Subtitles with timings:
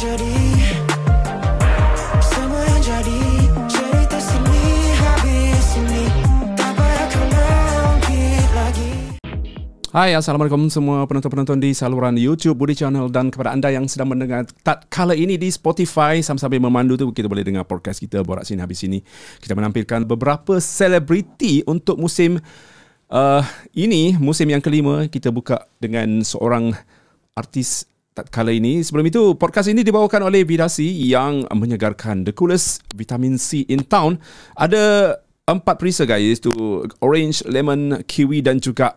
[0.00, 0.36] jadi.
[2.24, 3.20] Semua yang jadi
[3.68, 4.62] Cerita sini
[4.96, 6.04] habis ini
[6.56, 7.24] Tak payah kau
[8.56, 8.90] lagi.
[9.92, 13.12] Hai, Assalamualaikum semua penonton-penonton di saluran YouTube Budi Channel.
[13.12, 17.28] Dan kepada anda yang sedang mendengar tak kala ini di Spotify sambil-sambil memandu tu kita
[17.28, 19.04] boleh dengar podcast kita Borak Sini Habis Sini.
[19.36, 22.40] Kita menampilkan beberapa selebriti untuk musim
[23.12, 23.44] uh,
[23.76, 25.10] ini, musim yang kelima.
[25.12, 26.72] Kita buka dengan seorang
[27.36, 27.90] artis
[28.28, 28.84] kala ini.
[28.84, 34.20] Sebelum itu, podcast ini dibawakan oleh Vidasi yang menyegarkan the coolest vitamin C in town.
[34.60, 35.16] Ada
[35.48, 36.52] empat perisa guys, tu
[37.00, 38.92] orange, lemon, kiwi dan juga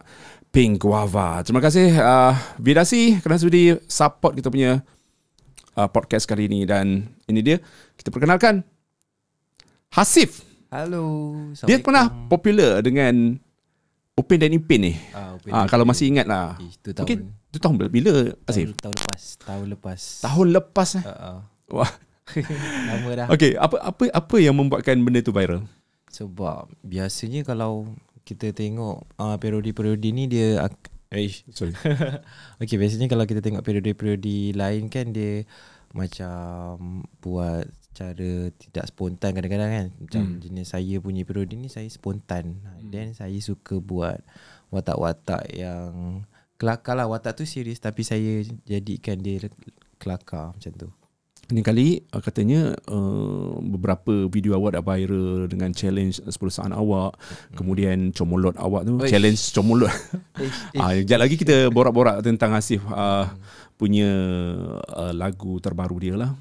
[0.52, 1.41] pink guava.
[1.41, 4.84] Terima kasih uh, Vidasi kerana sudi support kita punya
[5.73, 7.58] uh, podcast kali ini dan ini dia
[7.98, 8.62] kita perkenalkan
[9.94, 10.42] Hasif.
[10.73, 11.38] Halo.
[11.70, 13.38] Dia pernah popular dengan
[14.13, 14.94] Upin dan Ipin ni.
[15.09, 16.53] Ah, Upin Ah, dan kalau masih ingat lah.
[16.62, 18.13] Eh, Itu tahun Mungkin tu tahun bila,
[18.45, 18.77] Hasif?
[18.77, 20.02] tahun, tahun lepas, tahun lepas.
[20.22, 21.03] Tahun lepas eh.
[21.03, 21.38] Uh, uh.
[21.73, 21.91] Wah.
[22.94, 23.27] Lama dah.
[23.34, 25.66] Okey, apa apa apa yang membuatkan benda tu viral?
[26.14, 27.89] Sebab biasanya kalau
[28.23, 30.61] kita tengok uh, periodi-periodi ni dia
[31.14, 31.73] eh Sorry.
[32.61, 35.44] Okey, biasanya kalau kita tengok periodi-periodi lain kan dia
[35.94, 39.88] macam buat cara tidak spontan kadang-kadang kan.
[40.02, 40.33] Macam Hmm.
[40.36, 40.41] hmm.
[40.41, 42.59] jenis saya punya periodi ni saya spontan.
[42.59, 42.89] Hmm.
[42.89, 44.19] Then saya suka buat
[44.73, 46.25] watak-watak yang
[46.58, 47.08] kelakar lah.
[47.08, 49.47] Watak tu serius tapi saya jadikan dia
[50.02, 50.89] kelakar macam tu.
[51.44, 57.19] Ini kali uh, katanya uh, beberapa video awak dah viral dengan challenge 10 saat awak,
[57.52, 59.11] kemudian comolot awak tu, Uish.
[59.11, 59.91] challenge comolot.
[60.80, 63.28] Ah, uh, lagi kita borak-borak tentang Asif uh,
[63.75, 64.07] punya
[64.88, 66.31] uh, lagu terbaru dia lah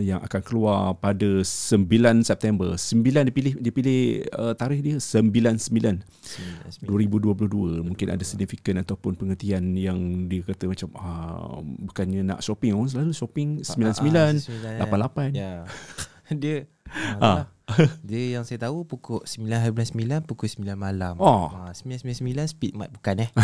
[0.00, 1.46] yang akan keluar pada 9
[2.24, 2.74] September.
[2.74, 4.00] 9 dipilih dipilih
[4.32, 6.02] uh, tarikh dia 99
[6.80, 12.88] 2022 mungkin ada signifikan ataupun pengertian yang dia kata macam ah, bukannya nak shopping orang
[12.88, 14.48] selalu shopping 99
[14.80, 15.64] 88 Ya.
[16.42, 17.22] dia Ah.
[17.22, 17.42] ah.
[18.04, 19.90] dia yang saya tahu pukul 9.9
[20.24, 21.14] pukul 9 malam.
[21.16, 21.48] Oh.
[21.48, 23.30] Ah 999 speed mat bukan eh.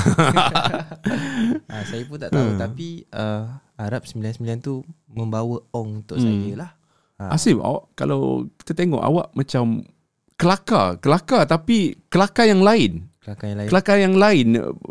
[1.66, 2.58] ah, saya pun tak tahu Hmm.
[2.58, 4.74] tapi uh, harap 99 tu
[5.06, 6.24] membawa ong untuk Hmm.
[6.24, 6.70] saya lah.
[7.16, 7.32] Ah.
[7.32, 8.20] Asif awak kalau
[8.56, 9.82] kita tengok awak macam
[10.34, 13.68] kelakar kelakar tapi kelakar yang lain Kelakar yang lain.
[13.68, 14.46] kelakar yang lain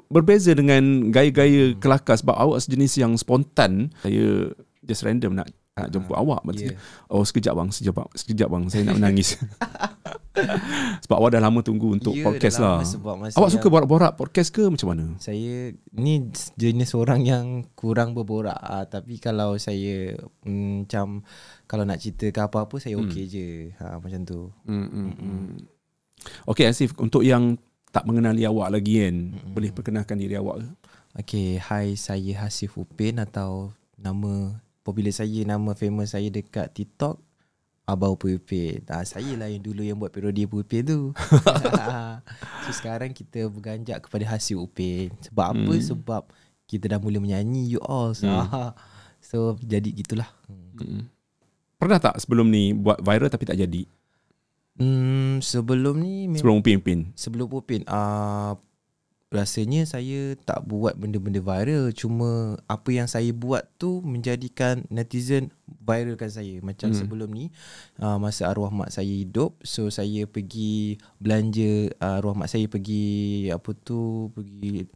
[0.09, 4.49] berbeza dengan gaya-gaya kelakar sebab awak sejenis yang spontan saya
[4.81, 7.11] just random nak nak jemput awak maksudnya yeah.
[7.11, 9.35] oh sekejap bang sekejap bang sekejap bang saya nak menangis
[11.03, 12.79] sebab awak dah lama tunggu untuk Ya, podcast lah
[13.35, 18.83] awak suka borak-borak podcast ke macam mana Saya ni jenis orang yang kurang berborak ah,
[18.83, 21.23] Tapi kalau saya mm, macam
[21.67, 23.07] Kalau nak cerita ke apa-apa saya Hmm.
[23.07, 25.59] okey je ha, Macam tu Hmm, hmm.
[26.47, 27.59] Okey Asif untuk yang
[27.91, 29.51] tak mengenali awak lagi kan Hmm.
[29.51, 30.67] boleh perkenalkan diri awak ke
[31.15, 37.17] Okay, hai saya Hasif Upin atau nama popular saya, nama famous saya dekat TikTok
[37.85, 38.81] Abang Upin Upin.
[38.89, 41.13] Ah, saya lah yang dulu yang buat parodi Upin tu.
[42.65, 45.13] so sekarang kita berganjak kepada Hasif Upin.
[45.21, 45.73] Sebab apa?
[45.73, 45.85] Hmm.
[45.85, 46.23] Sebab
[46.65, 48.17] kita dah mula menyanyi you all.
[48.17, 48.25] So,
[49.21, 50.25] so jadi gitulah.
[50.49, 51.05] Hmm.
[51.77, 53.85] Pernah tak sebelum ni buat viral tapi tak jadi?
[54.81, 56.99] Hmm, sebelum ni memang Sebelum Upin Upin.
[57.13, 58.57] sebelum Upin uh,
[59.35, 66.27] rasanya saya tak buat benda-benda viral cuma apa yang saya buat tu menjadikan netizen viralkan
[66.27, 66.97] saya macam Hmm.
[66.97, 67.51] sebelum ni
[67.99, 73.05] uh, masa arwah mak saya hidup so saya pergi belanja uh, arwah mak saya pergi
[73.49, 74.87] apa tu pergi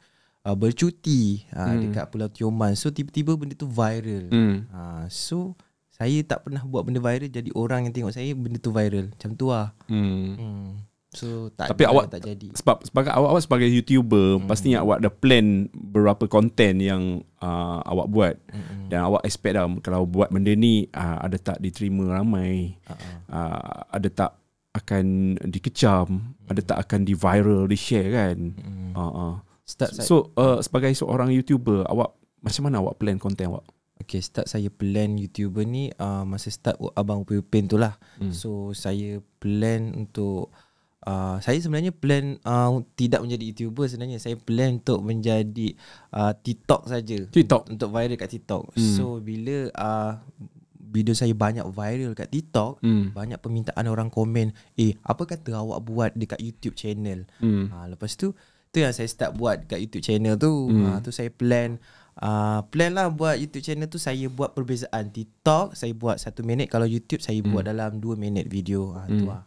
[0.42, 1.80] uh, bercuti uh, hmm.
[1.86, 4.66] dekat Pulau Tioman so tiba-tiba benda tu viral Hmm.
[4.70, 5.54] uh, so
[5.92, 9.32] saya tak pernah buat benda viral jadi orang yang tengok saya benda tu viral macam
[9.36, 10.34] tu lah Hmm.
[10.34, 10.70] Hmm.
[11.10, 12.54] So tak Tapi ada awak- tak jadi.
[12.54, 14.46] Sebab sebagai awak, awak sebagai YouTuber Hmm.
[14.46, 17.04] pastinya awak ada plan beberapa konten yang
[17.40, 18.88] uh, awak buat Hmm.
[18.88, 23.16] dan awak expect dah kalau buat benda ni uh, ada tak diterima ramai Uh-uh.
[23.26, 24.32] uh, ada tak
[24.70, 25.06] akan
[25.44, 26.08] dikecam
[26.46, 28.94] ada tak akan di viral di share kan Hmm.
[28.94, 29.34] uh, uh.
[29.66, 33.66] Start so uh, sebagai seorang YouTuber awak macam mana awak plan konten awak
[33.98, 37.98] okay, start saya plan YouTuber ni uh, masa start abang Upin Upin tu lah.
[38.16, 38.30] Hmm.
[38.30, 40.50] So saya plan untuk
[41.10, 44.22] uh, saya sebenarnya plan uh, tidak menjadi YouTuber sebenarnya.
[44.22, 45.74] Saya plan untuk menjadi
[46.14, 47.18] uh, TikTok saja.
[47.34, 48.78] TikTok Untuk viral kat TikTok.
[48.78, 48.94] Hmm.
[48.94, 50.22] So bila uh,
[50.90, 53.14] video saya banyak viral kat TikTok, hmm.
[53.14, 57.70] banyak permintaan orang komen, "Eh, apa kata awak buat dekat YouTube channel?" Hmm.
[57.70, 58.34] Ha, lepas tu
[58.70, 60.50] tu yang saya start buat kat YouTube channel tu.
[60.50, 60.74] Hmm.
[60.74, 60.86] Hmm.
[60.98, 61.78] Ha, tu saya plan
[62.22, 65.14] uh, plan lah buat YouTube channel tu saya buat perbezaan.
[65.14, 68.98] TikTok saya buat satu minit kalau YouTube saya buat dalam dua minit video.
[68.98, 69.30] Ha, tu Hmm.
[69.30, 69.42] lah.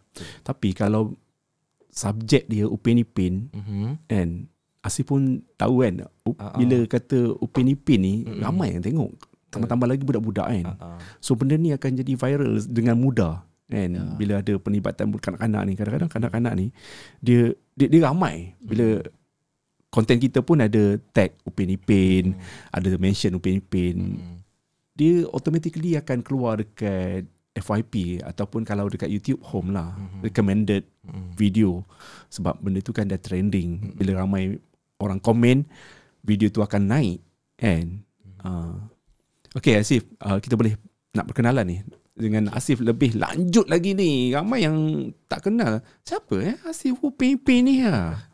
[0.47, 1.15] Tapi kalau
[1.93, 4.09] subjek dia Upin Ipin Mhm.
[4.09, 4.29] kan
[4.83, 5.23] Asif pun
[5.55, 6.59] tahu kan up, ah.
[6.59, 8.41] bila kata Upin Ipin ni Mm-mm.
[8.41, 9.13] ramai yang tengok
[9.47, 10.65] Tambah-tambah lagi budak-budak kan.
[10.81, 10.97] Ah.
[11.21, 14.03] So benda ni akan jadi viral dengan mudah kan ya.
[14.17, 16.67] bila ada penlibatan kanak-kanak ni kadang-kadang kanak-kanak ni
[17.21, 19.01] dia dia, dia ramai bila
[19.89, 22.33] konten kita pun ada tag Upin Ipin
[22.69, 24.37] ada mention Upin Ipin Hmm.
[24.93, 29.93] dia automatically akan keluar dekat FYP ataupun kalau dekat YouTube home lah.
[30.25, 30.89] Recommended
[31.37, 31.85] video.
[32.33, 33.93] Sebab benda tu kan dah trending.
[33.97, 34.57] Bila ramai
[34.99, 35.69] orang komen
[36.25, 37.21] video tu akan naik.
[37.61, 38.03] Kan
[38.43, 38.77] uh.
[39.53, 40.81] Okay Asif uh, kita boleh
[41.13, 41.79] nak berkenalan ni.
[42.13, 44.33] Dengan Asif lebih lanjut lagi ni.
[44.33, 44.77] Ramai yang
[45.29, 45.85] tak kenal.
[46.09, 46.57] Siapa eh?
[46.65, 48.32] Asif Ipin ni ha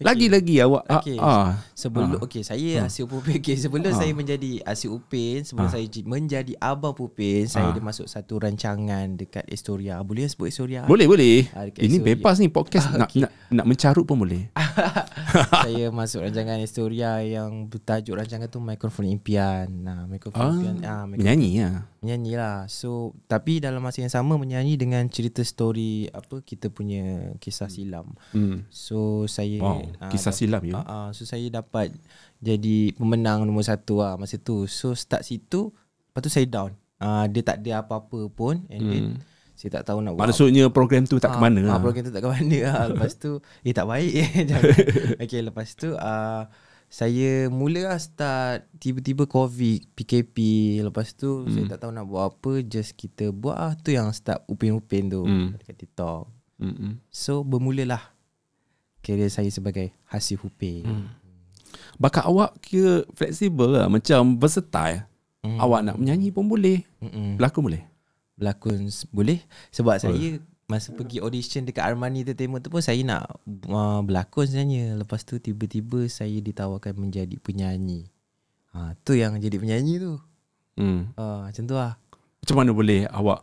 [0.00, 1.16] lagi-lagi awak Okay.
[1.16, 1.50] ah, ah.
[1.72, 6.52] Sebelum okey saya Asyik Upin okey sebelum saya menjadi Asyik Upin sebelum saya j- menjadi
[6.56, 7.72] Abang Pupin saya Ah.
[7.72, 10.00] ada masuk satu rancangan dekat Astoria.
[10.00, 10.82] Boleh sebut Astoria?
[10.82, 14.48] boleh boleh Ah, ini Esok- bebas ni podcast nak, nak nak mencarut pun boleh
[15.62, 19.68] saya masuk rancangan Astoria yang bertajuk rancangan tu Microphone Impian.
[19.70, 22.64] Nah, Microphone ah, Impian ah menyanyi lah menyanyi lah.
[22.66, 28.16] So tapi dalam masa yang sama menyanyi dengan cerita story apa kita punya kisah silam.
[28.30, 28.66] hmm.
[28.68, 30.74] So saya Wow, ah, kisah dap- silam ya.
[30.76, 31.92] ah, ah, so saya dapat
[32.38, 34.64] jadi pemenang nombor satu lah masa tu.
[34.64, 35.70] So start situ
[36.08, 36.72] lepas tu saya down.
[36.96, 39.04] Ah dia tak ada apa-apa pun and then
[39.52, 40.32] saya tak tahu nak buat apa.
[40.32, 41.78] Maksudnya program tu tak ke mana ah, lah.
[41.84, 42.82] program tu tak ke mana lah.
[42.88, 43.30] Lepas tu
[43.60, 44.12] eh tak baik
[44.48, 44.72] jangan.
[45.20, 46.48] Okay lepas tu ah
[46.90, 50.36] saya mula lah start tiba-tiba COVID, PKP.
[50.82, 51.54] Lepas tu hmm.
[51.54, 52.66] saya tak tahu nak buat apa.
[52.66, 53.72] Just kita buat lah.
[53.78, 55.54] Tu yang start upin-upin tu Hmm.
[55.54, 56.26] dekat TikTok.
[56.60, 57.00] Mm-mm.
[57.08, 58.12] So bermulalah
[59.00, 61.06] Kerjaya saya sebagai Hasif Upin hmm.
[61.96, 65.08] Bakat awak kira fleksibel lah Macam versatile
[65.40, 65.56] Hmm.
[65.56, 67.40] Awak nak menyanyi pun boleh Mm-mm.
[67.40, 67.80] Berlakon boleh
[68.36, 69.40] Berlakon boleh
[69.72, 70.36] Sebab saya
[70.70, 74.94] Masa pergi audition dekat Armani Entertainment tu pun Saya nak uh, berlakon sebenarnya.
[74.94, 78.06] Lepas tu tiba-tiba Saya ditawarkan menjadi penyanyi.
[78.70, 80.14] Ha, Tu yang jadi penyanyi tu.
[80.78, 81.10] Hmm.
[81.18, 81.98] uh, Macam tu lah.
[82.40, 83.42] Macam mana boleh awak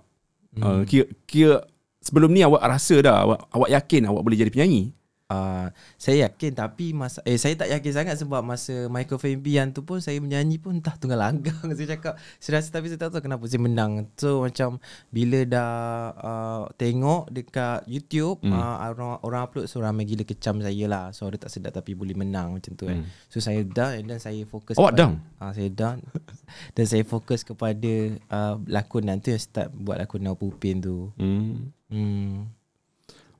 [0.63, 1.55] uh, kira, kira
[1.99, 4.96] Sebelum ni awak rasa dah Awak, awak yakin awak boleh jadi penyanyi
[5.27, 5.67] Uh,
[5.99, 9.99] saya yakin tapi masa eh saya tak yakin sangat sebab masa Michael Fabian tu pun
[9.99, 13.43] saya menyanyi pun entah tunggal langgang saya cakap saya rasa tapi saya tak tahu kenapa
[13.43, 14.79] saya menang so macam
[15.11, 15.71] bila dah
[16.15, 18.55] uh, tengok dekat YouTube hmm.
[18.55, 22.15] uh, orang orang upload so ramai gila kecam saya lah suara tak sedap tapi boleh
[22.15, 25.19] menang macam tu kan so saya down and then saya fokus Awak down?
[25.43, 26.07] uh, saya down
[26.79, 31.67] dan saya fokus kepada uh, lakonan tu yang start buat lakonan Pupin tu hmm.
[31.91, 32.47] hmm.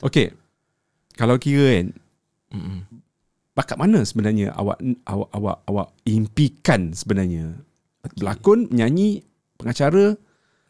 [0.04, 0.47] Okay
[1.18, 1.88] Kalau kira kan
[2.54, 2.80] Mm-mm.
[3.58, 4.78] Bakat mana sebenarnya awak
[5.10, 7.58] awak awak awak impikan sebenarnya
[8.06, 8.22] okay.
[8.22, 9.26] Berlakon, menyanyi,
[9.58, 10.14] pengacara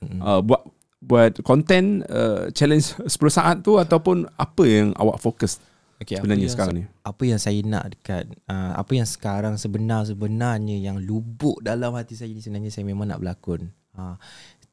[0.02, 0.20] mm.
[0.24, 0.64] uh, Buat
[0.98, 5.60] buat konten uh, challenge 10 saat tu Ataupun apa yang awak fokus
[5.98, 6.84] Okay, sebenarnya apa yang sekarang se- ni?
[7.02, 12.30] Apa yang saya nak dekat uh, Apa yang sekarang sebenar-sebenarnya Yang lubuk dalam hati saya
[12.30, 14.16] ni Sebenarnya saya memang nak berlakon uh,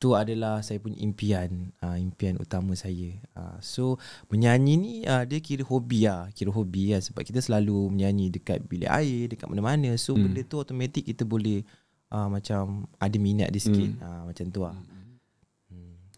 [0.04, 3.16] Itu adalah saya punya impian uh, Impian utama saya.
[3.32, 3.96] Uh, So
[4.28, 6.28] menyanyi ni uh, Dia kira hobi lah.
[6.36, 9.96] Kira hobi lah Sebab kita selalu menyanyi Dekat bilik air Dekat mana-mana.
[9.96, 10.28] So hmm.
[10.28, 11.64] benda tu automatik kita boleh
[12.12, 13.96] uh, Macam ada minat dia sikit.
[13.96, 14.04] Hmm.
[14.04, 14.76] uh, Macam tu lah.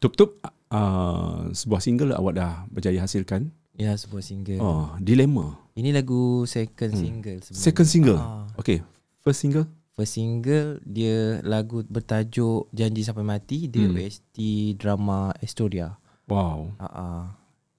[0.03, 0.43] Tup-tup
[0.75, 3.55] uh, Sebuah single awak dah berjaya hasilkan?
[3.79, 4.59] Ya sebuah single.
[4.59, 7.63] Oh, Dilema Ini lagu second single sebenarnya.
[7.71, 8.19] Second single?
[8.19, 8.51] Ah.
[8.59, 8.83] Okay
[9.23, 13.97] First single First single dia lagu bertajuk Janji Sampai Mati dia Hmm.
[13.97, 14.37] OST
[14.77, 15.97] drama Astoria.
[16.29, 17.25] Wow Ha ah.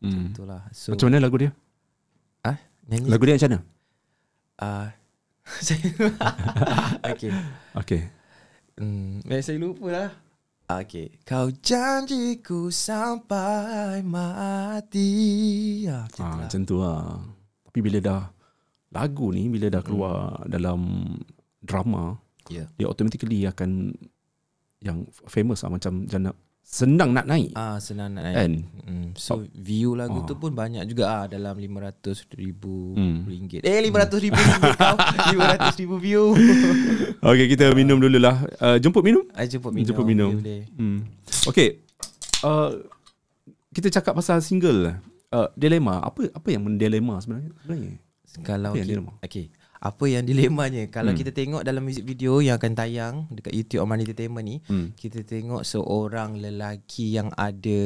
[0.01, 0.33] hmm.
[0.33, 0.65] Itulah.
[0.73, 1.53] So Macam mana lagu dia?
[2.41, 2.57] ah
[2.89, 3.59] nyanyi Lagu dia macam mana?
[4.57, 4.87] ah
[5.61, 5.77] saya
[7.05, 7.29] Okay.
[7.77, 8.01] Okay
[8.77, 10.09] Hmm, eh, saya lupa lah.
[10.65, 11.09] Ah, Okay.
[11.21, 15.09] Kau janjiku sampai mati.
[15.85, 16.37] Ah, macam tu lah.
[16.41, 17.01] Macam tu lah
[17.63, 18.21] Tapi bila dah
[18.89, 20.79] Lagu ni Bila dah keluar Dalam
[21.67, 22.15] Drama
[22.47, 22.63] Ya.
[22.73, 23.91] Dia automatically akan
[24.79, 26.31] Yang famous lah Macam jana,
[26.61, 28.35] Senang nak naik Ah senang nak naik.
[28.35, 28.51] Kan
[28.83, 29.07] Hmm.
[29.13, 30.23] So view lagu Ah.
[30.23, 33.23] tu pun banyak juga ah dalam 500 ribu Hmm.
[33.23, 33.61] ringgit.
[33.61, 34.95] Eh 500 ribu ringgit kau.
[35.35, 36.23] 500 ribu view.
[37.27, 39.83] Okay kita minum dulu lah uh, Jemput minum Ah jemput minum.
[39.85, 40.63] Jemput minum Boleh, boleh.
[40.73, 40.99] hmm.
[41.45, 41.83] Okay
[42.41, 42.79] uh,
[43.69, 44.95] Kita cakap pasal single
[45.29, 47.95] uh, Dilema Apa apa yang mendilema sebenarnya Sebenarnya
[48.41, 49.13] Kalau Apa yang kita, dilema?
[49.19, 49.45] okay.
[49.87, 50.83] Apa yang dilemanya?
[50.87, 51.17] Kalau Hmm.
[51.17, 54.91] kita tengok dalam music video Yang akan tayang Dekat YouTube Omani Entertainment ni Hmm.
[54.93, 57.81] Kita tengok seorang lelaki Yang ada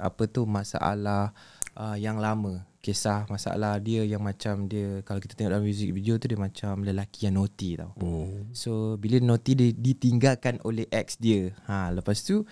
[0.00, 1.36] Apa tu Masalah
[1.74, 2.54] uh, Yang lama.
[2.78, 6.82] Kisah masalah dia Yang macam dia Kalau kita tengok dalam music video tu Dia macam
[6.82, 7.92] lelaki yang naughty tau.
[7.96, 8.26] Oh.
[8.50, 11.54] So bila naughty dia ditinggalkan oleh ex dia.
[11.64, 12.42] Ha, Lepas tu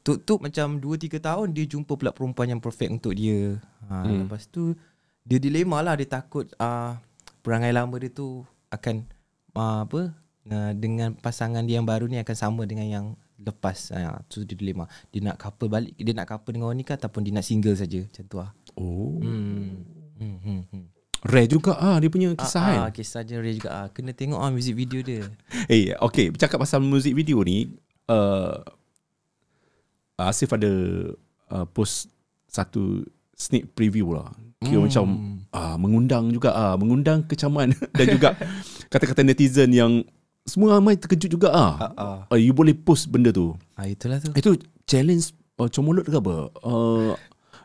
[0.00, 3.58] Tuk-tuk macam 2-3 tahun Dia jumpa pula perempuan yang perfect untuk dia.
[3.88, 4.30] Ha, hmm.
[4.30, 4.78] Lepas tu
[5.20, 5.94] Dia dilema lah.
[5.94, 6.94] Dia takut uh,
[7.40, 9.08] Perangai lama dia tu Akan
[9.56, 10.12] uh, Apa
[10.48, 13.06] uh, dengan pasangan dia yang baru ni akan sama dengan yang
[13.40, 13.92] lepas.
[13.92, 14.84] Uh, tu dia dilema.
[15.12, 17.76] Dia nak couple balik, dia nak couple dengan orang ni ke ataupun dia nak single
[17.76, 18.50] saja macam tu ah.
[18.76, 19.16] Oh.
[19.20, 19.84] Hmm.
[20.20, 20.84] Hmm, hmm, hmm.
[21.20, 22.78] Rare juga ah dia punya kisah kan.
[22.80, 23.86] Ah, ah, kisah dia rare juga ah.
[23.92, 25.24] Kena tengok ah music video dia.
[25.72, 26.32] Eh, okay.
[26.32, 27.76] Bercakap pasal muzik video ni,
[28.08, 28.60] uh,
[30.20, 30.68] Asif ada
[31.48, 32.12] uh, post
[32.44, 34.28] satu sneak preview lah.
[34.60, 34.84] Kira hmm.
[34.84, 35.04] macam
[35.54, 38.28] uh, mengundang juga ah, mengundang kecaman dan juga
[38.90, 40.02] kata-kata netizen yang
[40.48, 41.74] semua ramai terkejut juga ah.
[41.78, 42.18] Ah, ah.
[42.32, 43.54] Uh, you boleh post benda tu.
[43.76, 44.32] Ah itulah tu.
[44.34, 44.56] Itu
[44.88, 46.50] challenge uh, comulut ke apa?
[46.64, 47.14] Uh,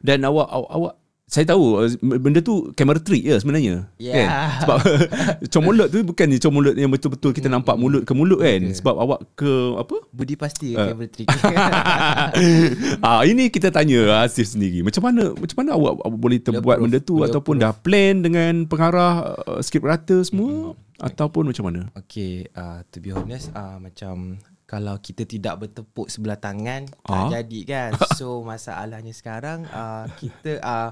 [0.05, 0.93] dan awak awak, awak
[1.35, 3.91] saya tahu uh, benda tu camera trick ya sebenarnya.
[3.99, 4.15] Yeah.
[4.15, 4.27] Kan?
[4.63, 4.77] Sebab
[5.59, 8.71] comulut tu bukan ni comulut yang betul-betul kita nampak mulut ke mulut kan.
[8.71, 8.79] Okay.
[8.79, 9.95] Sebab awak ke apa?
[10.15, 10.87] Budi pasti Ah.
[10.87, 10.95] uh.
[10.95, 11.27] camera trick.
[13.11, 14.79] ah ini kita tanya Asif sendiri.
[14.79, 19.35] Macam mana macam mana awak, awak boleh terbuat benda tu ataupun dah plan dengan pengarah
[19.43, 20.71] uh, skrip rata semua
[21.03, 21.81] ataupun macam mana?
[21.99, 27.29] okay, uh, to be honest uh, macam kalau kita tidak bertepuk sebelah tangan Ah.
[27.29, 27.91] tak jadi kan.
[28.17, 30.91] So masalahnya sekarang uh, kita uh,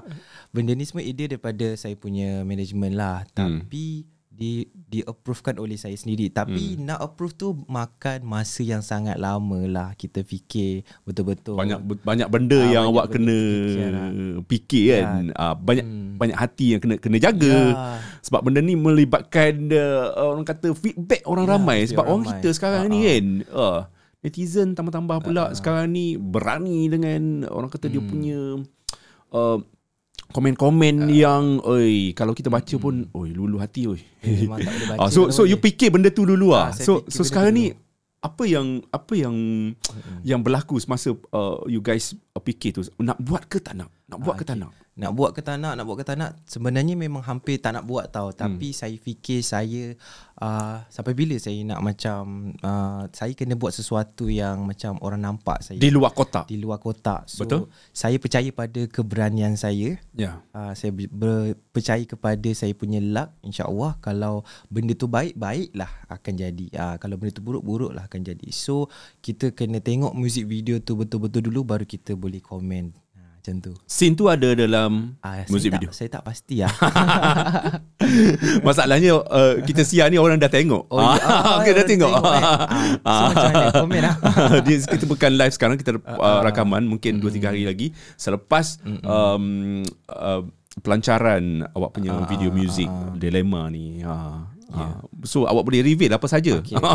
[0.54, 3.26] benda ni semua idea daripada saya punya management lah.
[3.34, 3.64] Hmm.
[3.66, 6.28] Tapi di di approvekan oleh saya sendiri.
[6.28, 6.84] Tapi hmm.
[6.84, 11.54] nak approve tu makan masa yang sangat lama lah kita fikir betul-betul.
[11.54, 14.08] Banyak banyak benda Ah, yang banyak awak benda kena fikir lah.
[14.44, 15.24] fikir kan.
[15.34, 16.14] Ah banyak Hmm.
[16.14, 17.50] banyak hati yang kena kena jaga.
[17.50, 17.98] Ya.
[18.22, 22.34] Sebab benda ni melibatkan uh, orang kata feedback orang Ya, ramai sebab orang ramai.
[22.38, 23.04] kita sekarang Ah, ni ah.
[23.04, 23.80] kan uh,
[24.20, 28.08] netizen tambah-tambah pula sekarang ni berani dengan orang kata dia Hmm.
[28.08, 28.38] punya
[29.30, 29.58] uh,
[30.34, 34.00] komen-komen yang oi kalau kita baca pun oi lulu hati oi.
[34.26, 36.68] Eh, tak baca Ah, so tak so you fikir benda tu dulu ah.
[36.68, 37.70] Ah, so so sekarang ni
[38.18, 39.36] apa yang apa yang
[40.26, 43.92] yang berlaku semasa uh, you guys uh, fikir tu nak buat ke tak nak?
[44.10, 44.64] Nak buat Ah, ke tak okay.
[44.66, 44.72] nak?
[44.94, 47.82] Nak buat ke tak nak, nak buat ke tak nak Sebenarnya memang hampir tak nak
[47.82, 48.76] buat tau Tapi Hmm.
[48.76, 49.98] saya fikir saya
[50.38, 52.22] uh, Sampai bila saya nak macam
[52.56, 56.46] uh, Saya kena buat sesuatu yang macam orang nampak saya Di luar kotak.
[56.46, 57.66] di luar kotak So Betul.
[57.90, 60.38] saya percaya pada keberanian saya Ya.
[60.52, 66.32] uh, Saya ber, percaya kepada saya punya luck InsyaAllah Kalau benda tu baik, baiklah akan
[66.38, 68.86] jadi uh, Kalau benda tu buruk, buruklah akan jadi So
[69.18, 72.94] kita kena tengok music video tu betul-betul dulu Baru kita boleh komen
[73.44, 75.20] Macam tu Scene tu ada dalam
[75.52, 75.88] muzik saya video.
[75.92, 76.72] Tak, saya tak pasti lah.
[78.64, 80.88] Masalahnya uh, kita siar ni orang dah tengok.
[80.88, 81.20] Oh, ya.
[81.28, 82.08] Ah, okay, dah orang tengok.
[82.08, 82.44] tengok, eh.
[83.04, 83.66] Ah, so macam mana?
[83.84, 84.16] Komen lah.
[84.64, 88.80] Dia, kita bukan live sekarang kita Ah, uh, rakaman mungkin 2 3 hari lagi selepas
[89.04, 90.40] um, uh,
[90.80, 92.88] pelancaran awak punya Ah, video music
[93.20, 94.00] dilema ni.
[94.00, 94.53] Ha.
[94.66, 95.02] Ha.
[95.22, 96.56] So awak boleh reveal apa saja.
[96.56, 96.88] Okay, okay.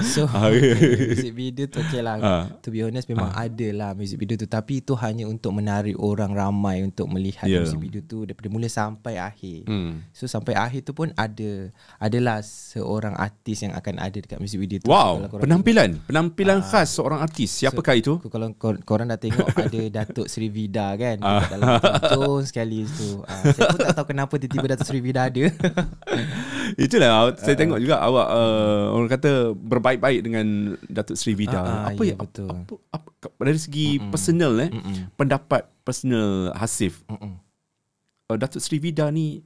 [0.12, 0.48] So Ah,
[1.10, 2.44] music video tu okay lah Ah.
[2.58, 6.30] To be honest memang ada lah music video tu Tapi itu hanya untuk menarik orang
[6.30, 7.62] ramai Untuk melihat Yeah.
[7.62, 10.04] music video tu Daripada mula sampai akhir Hmm.
[10.10, 14.78] So sampai akhir tu pun ada Adalah seorang artis yang akan ada dekat music video
[14.78, 17.50] tu Wow, Kalau korang penampilan, penampilan khas seorang artis.
[17.54, 18.12] Siapakah itu?
[18.18, 21.44] tengok, Kalau kor- korang dah tengok Ada Datuk Sri Vida kan Ah.
[21.46, 25.44] Dalam tonton sekali tu Ah, Saya pun tak tahu kenapa Tiba-tiba Datuk Sri Vida ada
[26.76, 31.58] Itulah saya tengok juga awak uh, orang kata berbaik-baik dengan Datuk Sri Vida.
[31.58, 32.48] Ah, ah, apa ya, ya betul.
[32.50, 35.14] apa, apa, apa dari segi personal eh Mm-mm.
[35.16, 37.02] pendapat personal Hasif.
[37.10, 37.38] Mm-mm.
[38.30, 39.42] Uh, Datuk Sri Vida ni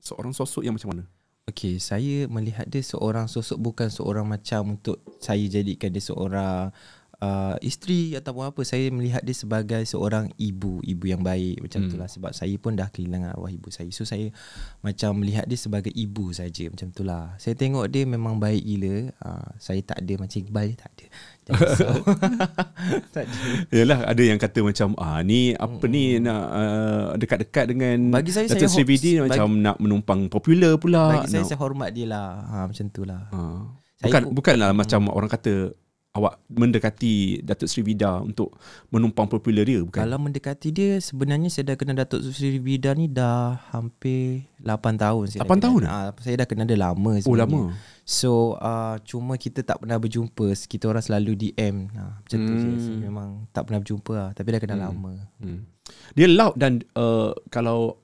[0.00, 1.04] seorang sosok yang macam mana?
[1.46, 6.74] Okay, saya melihat dia seorang sosok bukan seorang macam untuk saya jadikan dia seorang
[7.18, 8.60] uh, isteri ataupun apa.
[8.62, 11.82] Saya melihat dia sebagai seorang ibu, ibu yang baik macam Hmm.
[11.82, 11.90] hmm.
[11.92, 13.88] itulah sebab saya pun dah kehilangan arwah ibu saya.
[13.90, 14.32] So saya
[14.80, 17.36] macam melihat dia sebagai ibu saja macam itulah.
[17.36, 19.12] Saya tengok dia memang baik gila.
[19.18, 21.06] Uh, saya tak ada macam Iqbal tak ada.
[23.14, 23.24] Tak.
[23.70, 28.46] Yalah ada yang kata macam ah ni apa ni nak uh, dekat-dekat dengan Bagi saya,
[28.46, 31.22] Datuk saya Sri Vida ni bagi- macam nak menumpang popular pula.
[31.22, 32.28] Bagi saya nak, saya hormat dia lah.
[32.44, 33.22] Ha, macam itulah.
[33.30, 33.62] Ah.
[33.96, 35.72] Saya Bukan pun- bukanlah macam orang kata
[36.16, 38.56] awak mendekati Datuk Sri Vida untuk
[38.88, 40.00] menumpang popular dia bukan?
[40.00, 45.24] Kalau mendekati dia sebenarnya saya dah kenal Datuk Sri Vida ni dah hampir 8 tahun
[45.28, 45.92] saya 8 dah tahun kenal.
[45.92, 47.28] Ah, saya dah kenal dia lama sebenarnya.
[47.28, 47.62] Oh lama.
[48.06, 50.46] So uh, cuma kita tak pernah berjumpa.
[50.56, 51.92] Kita orang selalu DM.
[51.92, 52.68] Ha, macam tu je.
[52.70, 52.80] Hmm.
[52.80, 54.30] So, memang tak pernah berjumpa lah.
[54.32, 55.12] Tapi dah kenal lama.
[55.42, 55.68] Hmm.
[56.16, 58.00] Dia loud dan uh, kalau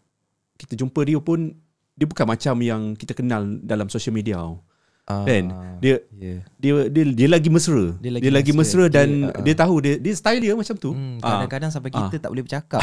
[0.60, 1.54] kita jumpa dia pun
[1.96, 4.42] dia bukan macam yang kita kenal dalam social media.
[4.42, 4.71] tau.
[5.02, 5.44] Uh, Kan?
[5.82, 6.46] Dia yeah.
[6.56, 7.90] dia dia dia lagi mesra.
[7.98, 8.94] Dia lagi dia lagi mesra, mesra.
[8.94, 10.94] dan Dia, dia, uh, tahu dia dia style dia macam tu.
[10.94, 11.42] Hmm, Ah.
[11.42, 12.82] kadang-kadang sampai kita tak boleh bercakap.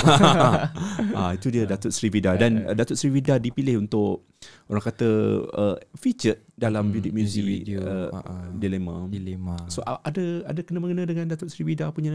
[1.16, 4.28] ah itu dia Datuk Sri Vida dan uh, Datuk Sri Vida dipilih untuk
[4.68, 5.08] orang kata
[5.48, 7.80] uh, featured dalam Hmm, video music video.
[7.80, 8.44] uh, Ah, ah.
[8.52, 9.08] dilema.
[9.08, 9.56] Dilema.
[9.68, 12.12] So a- ada ada kena mengena dengan Datuk Sri Vida punya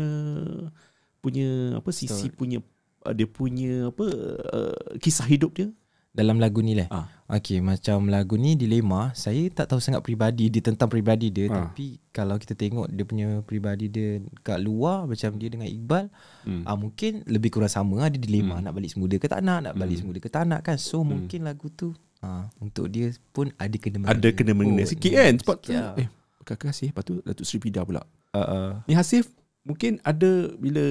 [1.19, 2.61] punya apa sisi punya
[3.03, 4.05] uh, dia punya apa
[4.53, 5.73] uh, kisah hidup dia.
[6.13, 7.09] Dalam lagu ni lah Ah.
[7.35, 9.11] Okay macam lagu ni dilema.
[9.11, 11.51] Saya tak tahu sangat peribadi dia tentang peribadi dia.
[11.51, 11.67] Ah.
[11.67, 16.07] Tapi kalau kita tengok dia punya peribadi dia kat luar Macam dia dengan Iqbal
[16.47, 16.63] Hmm.
[16.63, 18.09] ah, Mungkin lebih kurang sama lah.
[18.09, 20.79] Dia dilema nak balik semula ke tak nak Nak balik semula ke tak nak kan.
[20.79, 25.11] So mungkin lagu tu ah, Untuk dia pun ada kena Ada kena mengena Oh, sikit
[25.11, 25.33] kan?
[25.35, 25.95] Sebab tu sikit lah.
[25.99, 26.09] Eh
[26.45, 26.93] kakak Hasif?
[26.93, 28.05] Lepas tu Datuk Sri Pida pula.
[28.31, 29.27] Uh, uh, Ni Hasif
[29.65, 30.85] Mungkin ada Bila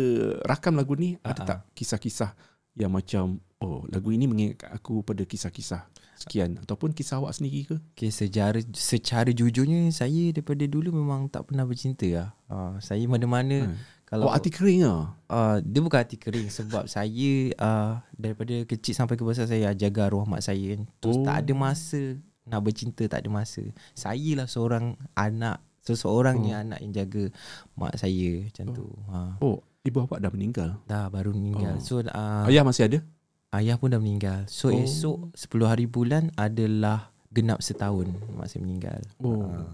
[0.44, 2.36] rakam lagu ni Ada Ah, tak kisah-kisah
[2.74, 3.24] Yang macam
[3.62, 5.88] Oh lagu ini mengingatkan aku Pada kisah-kisah
[6.24, 11.46] Sekian Ataupun kisah awak sendiri ke Okay, secara secara jujurnya saya daripada dulu memang tak
[11.46, 12.30] pernah bercinta lah.
[12.48, 13.78] Uh, saya mana-mana Hmm.
[14.06, 18.94] kalau Awak hati kering lah uh, dia bukan hati kering sebab saya uh, daripada kecil
[18.94, 20.88] sampai ke besar saya jaga arwah mak saya kan.
[20.98, 21.26] Terus Oh.
[21.26, 22.02] tak ada masa
[22.44, 23.64] nak bercinta tak ada masa.
[23.94, 27.24] Saya lah seorang anak seseorangnya anak yang jaga
[27.74, 28.88] mak saya macam tu.
[29.10, 29.38] Ha.
[29.40, 31.76] Oh Ibu awak dah meninggal Dah baru meninggal.
[31.76, 31.84] Oh.
[31.84, 32.98] So uh, Ayah masih ada
[33.54, 34.46] ayah pun dah meninggal.
[34.48, 34.76] So Oh.
[34.76, 39.00] esok 10 hari bulan adalah genap setahun mak saya meninggal.
[39.18, 39.74] Oh Ah.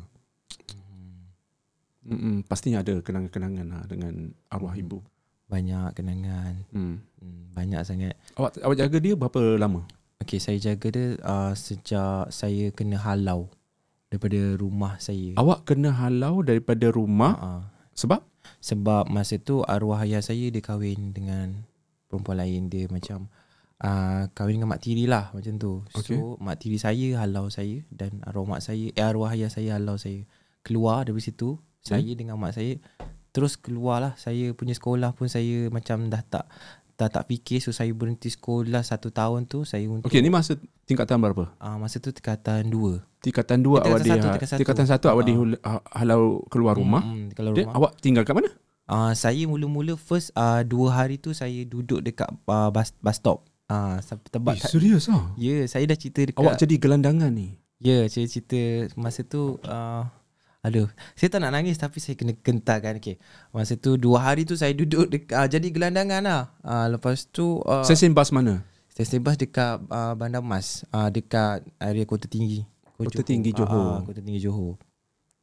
[2.01, 4.13] Mm-mm, Pastinya ada kenangan-kenangan lah Dengan
[4.47, 5.03] arwah ibu
[5.45, 6.53] Banyak kenangan.
[6.69, 6.95] hmm.
[7.19, 8.13] Hmm, banyak sangat.
[8.33, 9.81] Awak awak jaga dia berapa lama?
[10.17, 13.49] Okay, saya jaga dia uh, sejak saya kena halau
[14.07, 15.33] daripada rumah saya.
[15.35, 17.61] Awak kena halau daripada rumah Uh,
[17.93, 18.21] Sebab?
[18.59, 21.65] sebab masa tu arwah ayah saya dia kahwin dengan
[22.05, 23.27] perempuan lain dia macam
[23.81, 25.83] uh, kahwin dengan mak tiri lah macam tu.
[25.91, 26.15] Okay.
[26.15, 29.95] So mak tiri saya halau saya dan arwah mak saya eh arwah ayah saya halau
[29.95, 30.23] saya.
[30.59, 32.75] Keluar dari situ saya dengan mak saya
[33.29, 36.45] terus keluarlah saya punya sekolah pun saya macam dah tak
[36.99, 40.59] dah tak fikir so saya berhenti sekolah satu tahun tu saya untuk Okey ni masa
[40.83, 41.47] tingkatan berapa?
[41.55, 44.11] uh, masa tu tingkatan dua Tingkatan dua Eh, awak di
[44.55, 45.27] tingkatan satu, satu awak Ah.
[45.27, 45.33] di
[45.93, 47.03] halau keluar rumah.
[47.03, 47.75] Hmm, Then rumah.
[47.75, 48.49] awak tinggal kat mana?
[48.87, 53.45] Uh, saya mula-mula first uh, dua hari tu saya duduk dekat uh, bus, bus stop.
[53.69, 55.29] Ah uh, sampai tebak Eh, serius ah?
[55.37, 57.61] Ya, yeah, saya dah cerita dekat Awak jadi gelandangan ni.
[57.77, 60.03] Ya, yeah, saya cerita masa tu uh,
[60.65, 63.21] aduh, saya tak nak nangis tapi saya kena gentarkan okey.
[63.53, 66.41] Masa tu dua hari tu saya duduk dekat uh, jadi gelandangan lah.
[66.65, 68.65] Uh, lepas tu uh, Stesen bas mana?
[68.89, 72.65] Stesen bas dekat uh, Bandar Mas, uh, dekat area Kota Tinggi.
[72.99, 74.01] Kota Tinggi, Johor.
[74.01, 74.75] Uh, Kota Tinggi Johor.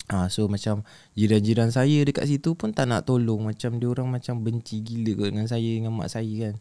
[0.07, 0.87] Ah so macam
[1.19, 5.29] jiran-jiran saya dekat situ pun tak nak tolong macam dia orang macam benci gila kot
[5.35, 6.55] dengan saya dengan mak saya kan.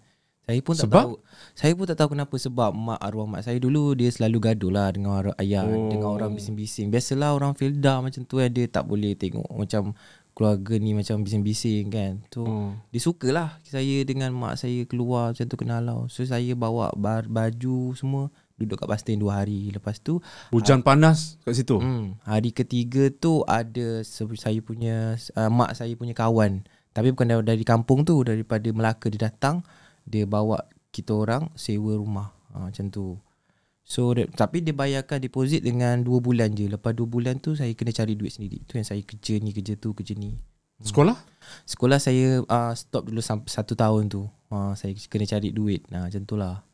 [0.45, 1.01] Saya pun tak Sebab?
[1.01, 1.13] tahu.
[1.51, 4.93] Saya pun tak tahu kenapa sebab mak arwah mak saya dulu dia selalu gaduh lah
[4.93, 5.89] dengan orang ayah Oh.
[5.89, 6.87] dengan orang bising-bising.
[6.87, 9.97] Biasalah orang Filda macam tu kan dia tak boleh tengok macam
[10.31, 12.21] keluarga ni macam bising-bising kan.
[12.29, 12.77] Tu Oh.
[12.89, 16.05] dia sukalah saya dengan mak saya keluar macam tu kenal lah.
[16.07, 19.73] So saya bawa bar, baju semua duduk kat stand dua hari.
[19.73, 20.21] Lepas tu
[20.53, 21.81] Hujan panas kat situ.
[21.81, 26.61] Hmm, hari ketiga tu ada saya punya uh, mak saya punya kawan.
[26.93, 29.67] Tapi bukan dari, dari kampung tu, daripada Melaka dia datang,
[30.05, 32.31] dia bawa kita orang sewa rumah.
[32.53, 33.19] Ha, macam tu.
[33.85, 36.65] So dia, tapi dia bayarkan deposit dengan 2 bulan je.
[36.65, 38.63] Lepas 2 bulan tu saya kena cari duit sendiri.
[38.65, 40.39] Tu yang saya kerja ni, kerja tu, kerja ni.
[40.81, 41.15] Sekolah?
[41.63, 44.25] Sekolah saya uh, stop dulu sampai satu tahun tu.
[44.49, 45.85] Uh, saya kena cari duit.
[45.93, 46.65] Nah, macam tu lah.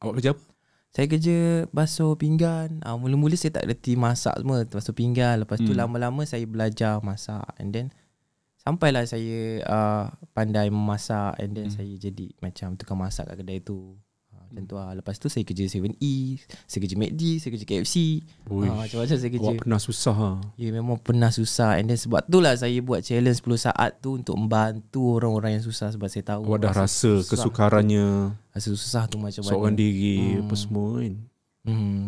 [0.00, 0.44] Awak kerja apa?
[0.92, 1.36] Saya kerja
[1.72, 2.84] basuh pinggan.
[2.84, 5.40] Ah mula-mula saya tak reti masak semua, basuh pinggan.
[5.40, 5.80] Lepas tu Hmm.
[5.80, 7.88] lama-lama saya belajar masak and then
[8.62, 11.74] sampailah saya uh, pandai memasak and then Hmm.
[11.74, 13.98] saya jadi macam tukang masak kat kedai tu.
[14.30, 14.94] Ah, macam tu lah.
[14.94, 18.22] Lepas tu saya kerja 7E, saya kerja McD, saya kerja KFC.
[18.48, 18.64] Ui.
[18.64, 19.44] Ah, macam-macam saya kerja.
[19.44, 20.30] Awak pernah susah ha.
[20.54, 24.14] Ya memang pernah susah and then sebab tu lah saya buat challenge 10 saat tu
[24.14, 28.06] untuk membantu orang-orang yang susah sebab saya tahu Awak dah rasa susah kesukarannya
[28.48, 29.80] Rasa susah tu macam seorang mana.
[29.80, 30.40] diri Hmm.
[30.42, 31.14] apa semua kan.
[31.62, 32.06] Hmm.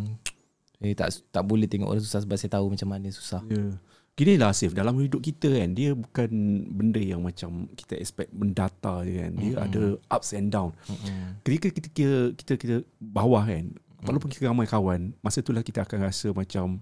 [0.76, 3.40] Saya tak tak boleh tengok orang susah sebab saya tahu macam mana susah.
[3.46, 3.74] Ya.
[4.14, 6.30] Gini lah Asif Dalam hidup kita kan Dia bukan
[6.70, 9.64] benda yang macam Kita expect mendata je kan Dia Mm-mm.
[9.66, 9.82] ada
[10.14, 11.34] ups and down Hmm.
[11.42, 13.74] Ketika kita kita, kita, kita bawah kan
[14.06, 16.78] Walaupun kita ramai kawan Masa itulah kita akan rasa macam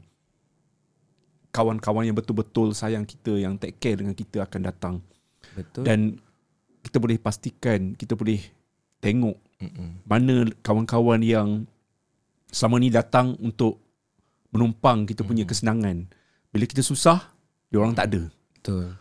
[1.52, 4.94] Kawan-kawan yang betul-betul sayang kita Yang take care dengan kita akan datang
[5.56, 5.84] Betul.
[5.84, 6.20] Dan
[6.84, 8.40] kita boleh pastikan Kita boleh
[9.00, 10.04] tengok Mm-mm.
[10.04, 11.64] Mana kawan-kawan yang
[12.52, 13.80] Selama ni datang untuk
[14.52, 16.12] Menumpang kita punya kesenangan
[16.52, 17.32] Bila kita susah
[17.72, 18.28] Dia orang tak ada
[18.60, 18.94] Betul.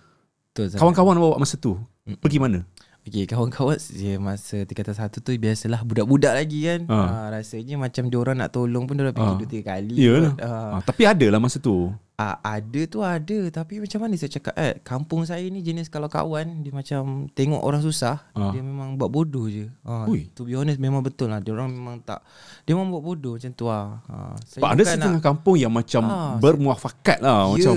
[0.52, 0.66] Betul.
[0.80, 1.76] Kawan-kawan awak masa tu
[2.08, 2.18] Mm-mm.
[2.18, 2.66] Pergi mana?
[3.02, 6.86] Okey, kawan-kawan saya masa tingkatan satu tu biasalah budak-budak lagi kan.
[6.86, 6.94] Ha.
[6.94, 7.18] Ha.
[7.34, 9.36] rasanya macam dia orang nak tolong pun dia orang pergi Ha.
[9.36, 9.96] dua tiga kali.
[9.98, 10.32] Iyalah.
[10.32, 10.38] kot.
[10.40, 10.50] Ha.
[10.70, 14.54] Ha, tapi ada lah masa tu Ah, ada tu ada tapi macam mana saya cakap
[14.54, 18.54] eh kampung saya ni jenis kalau kawan dia macam tengok orang susah Ah.
[18.54, 19.66] dia memang buat bodoh je.
[19.82, 20.30] Ha, Ui.
[20.30, 22.22] to be honest memang betul lah dia orang memang tak
[22.62, 23.98] dia memang buat bodoh macam tu lah.
[24.06, 27.66] Ha, saya Sebab ada setengah kampung yang macam Ah, bermuafakat lah Ya.
[27.66, 27.74] Macam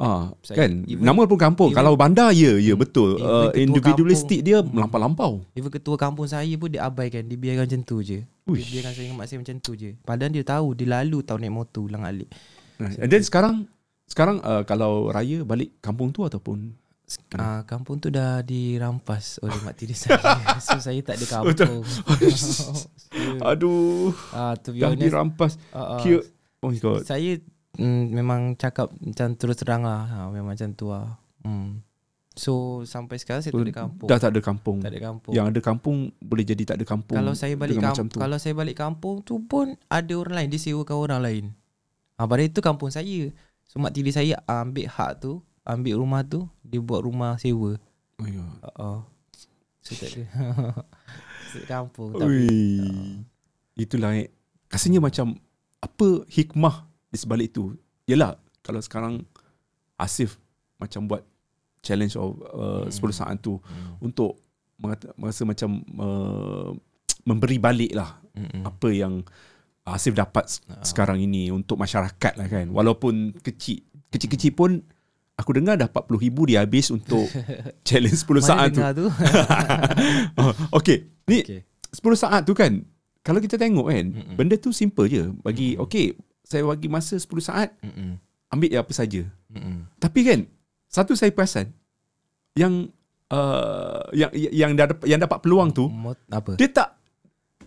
[0.00, 3.52] ah, Saya- kan even- nama pun kampung even- kalau bandar ya ya betul even uh,
[3.52, 8.24] individualistik dia melampau-lampau Even ketua kampung saya pun dia abaikan Dia biarkan macam tu je
[8.44, 8.66] Uish.
[8.66, 9.94] dia akan sering mak saya macam tu je.
[10.00, 12.26] Padahal dia tahu dia lalu tahu naik motor ulang alik.
[12.80, 13.68] And then sekarang
[14.04, 16.74] sekarang uh, kalau raya balik kampung tu ataupun
[17.32, 20.22] Ah, kampung tu dah dirampas oleh mak tiri saya.
[20.62, 21.82] so saya tak ada kampung.
[22.32, 22.70] so,
[23.40, 25.52] aduh ah, be dah honest, dirampas.
[25.70, 26.22] ah, Kira
[26.58, 27.02] oh my god.
[27.02, 27.38] saya
[27.80, 30.04] mm, memang cakap macam terus terang lah.
[30.06, 31.16] Ha, memang macam tu lah.
[31.40, 31.80] Hmm.
[32.36, 34.08] So sampai sekarang saya tak ada kampung.
[34.08, 34.78] Dah tak ada kampung.
[34.78, 35.32] tak ada kampung.
[35.34, 37.16] Yang ada kampung boleh jadi tak ada kampung.
[37.18, 40.96] Kalau saya balik kampung, kalau saya balik kampung tu pun ada orang lain dia sewakan
[40.96, 41.44] orang lain.
[42.14, 43.34] Ah pada itu kampung saya.
[43.66, 47.76] So mak tiri saya ambil hak tu, ambil rumah tu, dia buat rumah sewa.
[48.16, 48.52] Oh my god.
[48.62, 48.98] Uh-uh.
[49.82, 50.22] So tak ada.
[51.50, 53.26] Set kampung tapi Ui.
[53.74, 54.30] Itulah eh.
[54.70, 55.34] Rasanya macam
[55.82, 57.74] apa hikmah di sebalik tu?
[58.04, 59.26] Yelah kalau sekarang
[59.94, 60.40] Asif
[60.76, 61.20] macam buat
[61.80, 64.00] challenge of uh, 10 saat tu Hmm.
[64.00, 64.40] untuk
[64.76, 66.70] mengata, merasa macam uh,
[67.28, 68.64] memberi balik lah Mm-mm.
[68.64, 69.20] apa yang
[69.82, 70.80] Asif dapat Ah.
[70.80, 72.68] sekarang ini untuk masyarakat lah kan.
[72.68, 74.80] Walaupun kecil kecil-kecil pun
[75.34, 77.26] aku dengar dah 40 ribu dia habis untuk
[77.86, 78.80] challenge 10 Mana saat tu.
[78.94, 79.06] tu?
[80.40, 81.08] oh, okay.
[81.26, 81.60] Ni okay.
[81.90, 82.84] 10 saat tu kan
[83.20, 84.36] kalau kita tengok kan Mm-mm.
[84.36, 85.84] benda tu simple je bagi Mm-mm.
[85.84, 86.12] okay
[86.50, 88.18] saya bagi masa 10 saat Mm-mm.
[88.50, 89.86] ambil apa saja Mm-mm.
[89.96, 90.40] tapi kan
[90.90, 91.70] satu saya perasan
[92.58, 92.90] yang
[93.30, 95.86] uh, yang yang dah dapat, yang dapat peluang tu
[96.28, 96.58] apa?
[96.58, 96.98] dia tak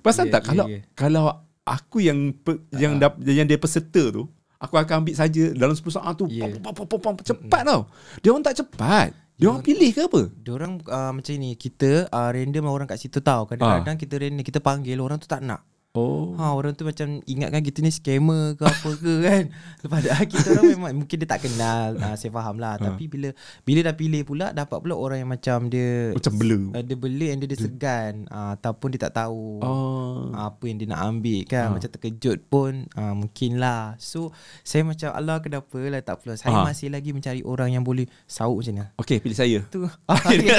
[0.04, 0.82] perasan Yeah, tak yeah, kalau yeah.
[0.94, 1.26] kalau
[1.64, 3.08] aku yang pe, yang Ah.
[3.08, 4.28] dap, yang dia peserta tu
[4.60, 6.60] aku akan ambil saja dalam 10 saat tu Yeah.
[6.60, 7.88] pom, pom, pom, pom, cepat tau
[8.20, 12.30] dia orang tak cepat dia orang pilih ke apa Diorang uh, macam ni Kita uh,
[12.30, 16.34] random orang kat situ tahu Kadang-kadang kita random Kita panggil orang tu tak nak oh
[16.34, 19.44] Ha orang tu macam ingatkan kita ni scammer ke apa ke kan.
[19.86, 21.94] Padahal kita orang memang mungkin dia tak kenal.
[22.02, 22.76] Ha, saya faham lah.
[22.76, 22.90] Ha.
[22.90, 23.30] Tapi bila
[23.62, 27.28] bila dah pilih pula dapat pula orang yang macam dia macam blur uh, dia beli
[27.30, 31.40] and dia, dia segan uh, ataupun dia tak tahu oh apa yang dia nak ambil
[31.46, 31.66] kan.
[31.70, 31.74] Ha.
[31.78, 33.94] Macam terkejut pun uh, mungkin lah.
[34.02, 34.34] So
[34.66, 36.34] saya macam Allah kenapa lah tak perlu.
[36.34, 36.66] Saya Ha.
[36.66, 38.84] masih lagi mencari orang yang boleh sauk macam ni.
[38.98, 39.86] okay pilih saya Tu.
[40.10, 40.58] Ah, boleh.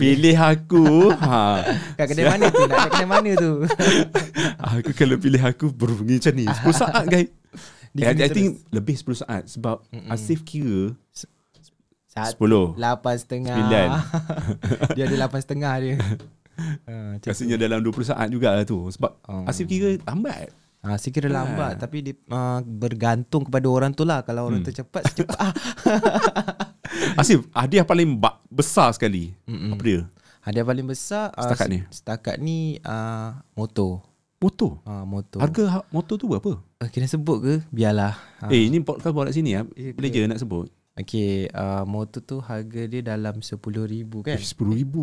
[0.00, 1.60] Pilih aku ha.
[1.94, 2.64] Kat kedai mana tu?
[2.64, 3.52] Nak kedai mana tu?
[4.70, 7.28] Aku kalau pilih aku Berbunyi macam ni 10 saat guys
[7.90, 10.08] Dia I, I think Lebih 10 saat Sebab Mm-mm.
[10.08, 10.94] Asif kira
[12.06, 13.88] Satu 10 Lapan setengah Sembilan.
[14.96, 15.94] Dia ada lapan setengah dia
[16.84, 19.44] ha, macam Rasanya dalam 20 saat juga lah tu Sebab Oh.
[19.44, 21.78] Asif kira lambat ha, Saya kira lambat Ah.
[21.78, 24.66] Tapi dia, uh, bergantung kepada orang tu lah Kalau orang Hmm.
[24.66, 25.52] tu cepat Cepat ah.
[27.16, 29.72] Asif Hadiah paling ba- besar sekali Mm-mm.
[29.72, 30.00] Apa dia?
[30.40, 31.78] Hadiah paling besar uh, Setakat ni?
[31.88, 34.02] Setakat ni uh, Motor
[34.40, 36.56] Motor uh, Motor Harga ha- motor tu berapa?
[36.56, 37.54] uh, Kena sebut ke?
[37.68, 38.48] Biarlah ha.
[38.48, 39.68] Eh ini podcast buat kat sini ya.
[39.74, 44.40] Eh, Boleh je nak sebut Okay uh, Motor tu harga dia dalam RM10,000 kan Eh,
[44.40, 44.96] RM10,000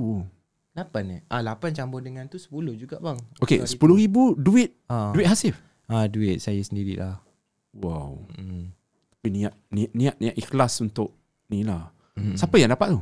[0.73, 5.26] 8 eh Ah 8 campur dengan tu 10 juga bang Okay RM10,000 duit ah, Duit
[5.26, 5.54] Hasif
[5.86, 7.21] ah, Duit saya sendiri lah
[7.71, 8.73] Wow mm.
[9.12, 11.13] Tapi niat Niat niat, niat ikhlas untuk
[11.47, 12.34] Ni lah Mm.
[12.34, 13.02] Siapa yang dapat tu?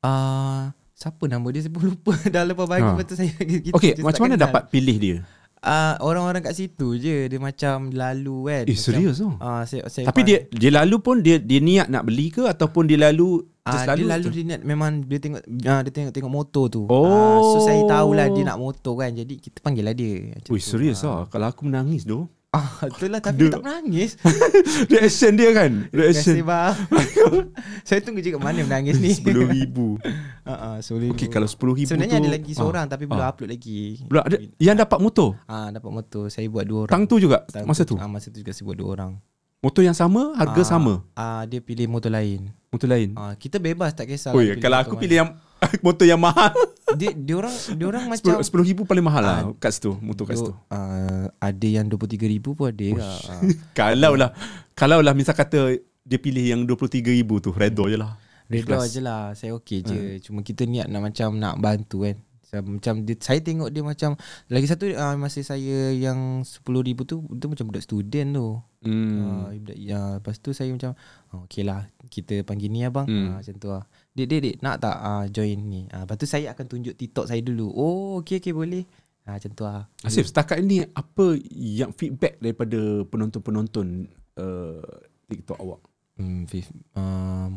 [0.00, 2.88] Ah, siapa nama dia saya pun lupa dah lepas bagi Ha.
[2.88, 2.98] ha.
[2.98, 4.44] betul saya kita, Okay kita macam mana kenal.
[4.44, 5.16] dapat pilih dia?
[5.60, 8.64] Ah, orang-orang kat situ je dia macam lalu kan.
[8.64, 9.28] Eh macam, serius tu?
[9.44, 12.88] Ah, saya, saya Tapi dia dia lalu pun dia dia niat nak beli ke ataupun
[12.88, 14.00] dia lalu just lalu?
[14.00, 16.88] dia lalu dia niat memang dia tengok ah, dia tengok tengok motor tu.
[16.88, 17.04] Oh.
[17.04, 19.12] Ah, so saya tahulah dia nak motor kan.
[19.12, 20.32] Jadi kita panggil lah dia.
[20.48, 20.64] Ui tu.
[20.64, 21.28] serius ah.
[21.28, 24.18] lah Kalau aku menangis tu Ah, itulah tapi dia tak menangis.
[24.90, 26.74] Reaction dia kan Terima kasih Reaction bang.
[27.86, 29.14] saya tunggu juga mana menangis ni.
[29.14, 29.78] RM10,000
[30.50, 31.14] Ah, ah, RM10,000.
[31.14, 33.30] Okay kalau RM10,000 Sebenarnya tu ada lagi seorang tapi belum ah.
[33.30, 34.02] upload lagi.
[34.02, 36.26] Pula ada, Yang dapat motor Ah, dapat motor.
[36.26, 36.90] Saya buat dua orang.
[36.90, 39.12] Tang tu juga Tang Masa tu Ah, masa tu juga saya buat dua orang.
[39.62, 42.50] Motor yang sama Harga Ah, sama Ah, dia pilih motor lain.
[42.74, 44.34] Motor lain Ah, kita bebas tak kisah.
[44.34, 45.30] Oh ya Kalau aku pilih yang
[45.86, 46.52] Motor yang mahal
[46.98, 50.42] dia dia orang dia orang macam RM10,000 paling mahal lah Ah, Kat situ Motor kat
[50.42, 53.14] situ uh, ada yang 23000 pun ada lah.
[53.30, 53.40] Ah.
[53.78, 54.30] Kalau lah
[54.74, 58.18] Kalau lah misal kata Dia pilih yang RM23,000 tu Redor je lah
[58.50, 58.90] Ikhlas.
[58.90, 63.06] je lah Saya okey je Cuma kita niat nak macam Nak bantu kan saya, macam
[63.06, 64.18] dia, saya tengok dia macam
[64.50, 66.66] Lagi satu uh, Masa saya yang 10,000
[67.06, 69.14] tu Itu macam budak student tu hmm.
[69.22, 70.98] uh, budak, ya, Lepas tu saya macam
[71.30, 73.30] oh, Okay lah Kita panggil ni abang Hmm.
[73.30, 75.86] uh, Macam tu lah Dek dek dek Nak tak uh, join ni?
[75.90, 77.70] Uh, Lepas tu saya akan tunjuk TikTok saya dulu.
[77.70, 78.82] Oh okay okay boleh.
[79.22, 84.82] Uh, Macam tu lah Asif setakat ini Apa yang feedback Daripada penonton-penonton uh,
[85.30, 85.80] TikTok awak?
[86.20, 86.68] Hmm, Fif,
[87.00, 87.56] um,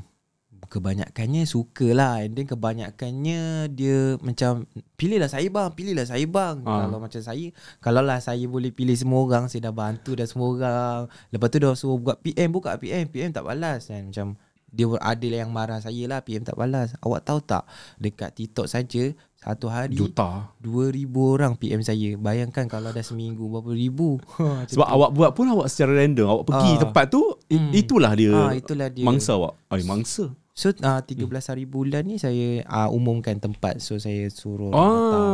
[0.71, 6.63] kebanyakannya suka lah And then kebanyakannya dia macam Pilihlah saya bang, pilihlah saya bang.
[6.63, 6.87] Ah.
[6.87, 7.51] Kalau macam saya
[7.83, 10.99] Kalau lah saya boleh pilih semua orang Saya dah bantu dah semua orang.
[11.33, 13.91] Lepas tu dah suruh buat PM Buka PM, PM tak balas.
[13.91, 14.39] Kan Macam
[14.73, 17.63] dia ada yang marah saya lah PM tak balas Awak tahu tak
[17.95, 22.15] Dekat TikTok saja Satu hari Juta 2000 orang PM saya.
[22.15, 24.17] Bayangkan kalau dah seminggu berapa ribu.
[24.71, 26.79] Sebab awak buat pun awak secara random Awak pergi Ah.
[26.81, 27.69] tempat tu Hmm.
[27.71, 29.03] Itulah dia Ah, itulah dia.
[29.03, 33.77] Mangsa awak Ay, Mangsa So uh, 13 hari bulan ni saya uh, umumkan tempat.
[33.77, 35.29] So saya suruh orang datang.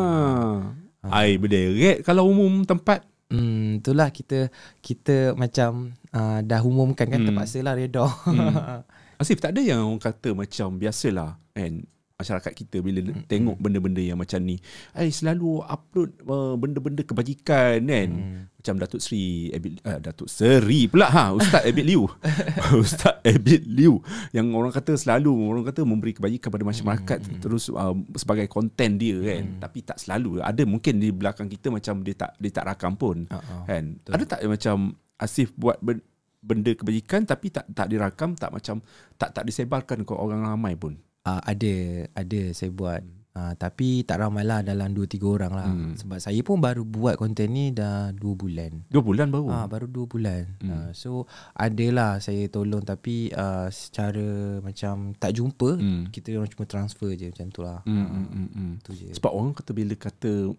[1.01, 4.49] Ah, Ay berderet Kalau umum tempat Hmm, itulah kita
[4.81, 7.29] kita macam uh, dah umumkan kan Hmm.
[7.29, 8.09] terpaksa lah reda.
[8.25, 8.81] Hmm.
[9.19, 11.83] Asif tak ada yang orang kata macam biasalah kan
[12.15, 13.23] masyarakat kita bila Hmm.
[13.25, 14.59] tengok benda-benda yang macam ni
[14.91, 18.51] ai selalu upload uh, benda-benda kebajikan kan Hmm.
[18.55, 22.11] macam Datuk Seri Abid, uh, Datuk Seri pula ha Ustaz Abid Liu
[22.75, 27.39] Ustaz Abid Liu yang orang kata selalu orang kata memberi kebajikan pada masyarakat Hmm.
[27.39, 32.03] terus uh, sebagai konten dia kan tapi tak selalu ada mungkin di belakang kita macam
[32.03, 33.63] dia tak dia tak rakam pun Uh-uh.
[33.63, 36.03] kan ada tak macam Asif buat ben-
[36.39, 38.79] benda kebajikan tapi tak tak dirakam tak macam
[39.15, 41.73] tak tak disebarkan ke orang ramai pun Uh, ada
[42.15, 43.03] ada saya buat.
[43.29, 45.67] Uh, tapi tak ramai lah dalam 2 3 orang lah.
[45.67, 45.93] Hmm.
[45.93, 48.87] Sebab saya pun baru buat konten ni dah 2 bulan.
[48.87, 50.43] dua bulan baru Ah baru 2 bulan.
[50.63, 50.71] Hmm.
[50.71, 54.23] Uh, so adalah saya tolong tapi uh, secara
[54.63, 56.07] macam tak jumpa Hmm.
[56.07, 57.83] kita orang cuma transfer je macam tu lah.
[57.83, 58.71] Hmm, hmm, hmm, hmm.
[58.81, 59.07] Tu je.
[59.11, 60.55] sebab orang kata bila kata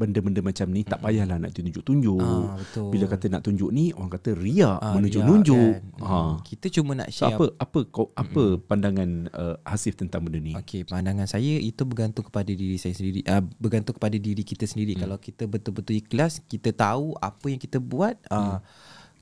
[0.00, 2.88] benda-benda macam ni tak payahlah nak tunjuk-tunjuk Ah betul.
[2.88, 6.02] bila kata nak tunjuk ni orang kata riak Ah, menunjuk-nunjuk kan.
[6.02, 6.18] ha.
[6.40, 10.56] Kita cuma nak so share apa apa kau apa pandangan uh, Hasif tentang benda ni
[10.56, 13.20] Okey, pandangan saya itu bergantung kepada diri saya sendiri.
[13.22, 14.94] Uh, bergantung kepada diri kita sendiri.
[14.94, 15.02] Hmm.
[15.02, 18.58] Kalau kita betul-betul ikhlas, kita tahu apa yang kita buat, uh, Hmm.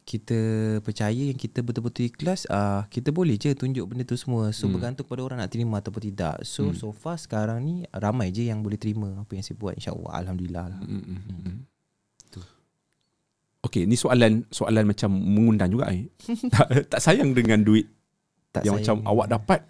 [0.08, 0.40] Kita
[0.80, 4.48] percaya yang kita betul-betul ikhlas, uh, kita boleh je tunjuk benda tu semua.
[4.50, 4.72] So Hmm.
[4.72, 6.40] bergantung kepada orang nak terima ataupun tidak.
[6.42, 10.12] So so far sekarang ni ramai je yang boleh terima apa yang saya buat insya-Allah.
[10.18, 10.80] Alhamdulillah lah.
[10.80, 11.58] Hmm, hmm, hmm, hmm.
[12.26, 12.40] Tu.
[13.60, 16.08] Okey, ni soalan soalan macam mengundang juga eh.
[16.56, 17.84] tak, tak sayang dengan duit
[18.50, 19.04] Tak yang sayang.
[19.04, 19.60] macam awak dapat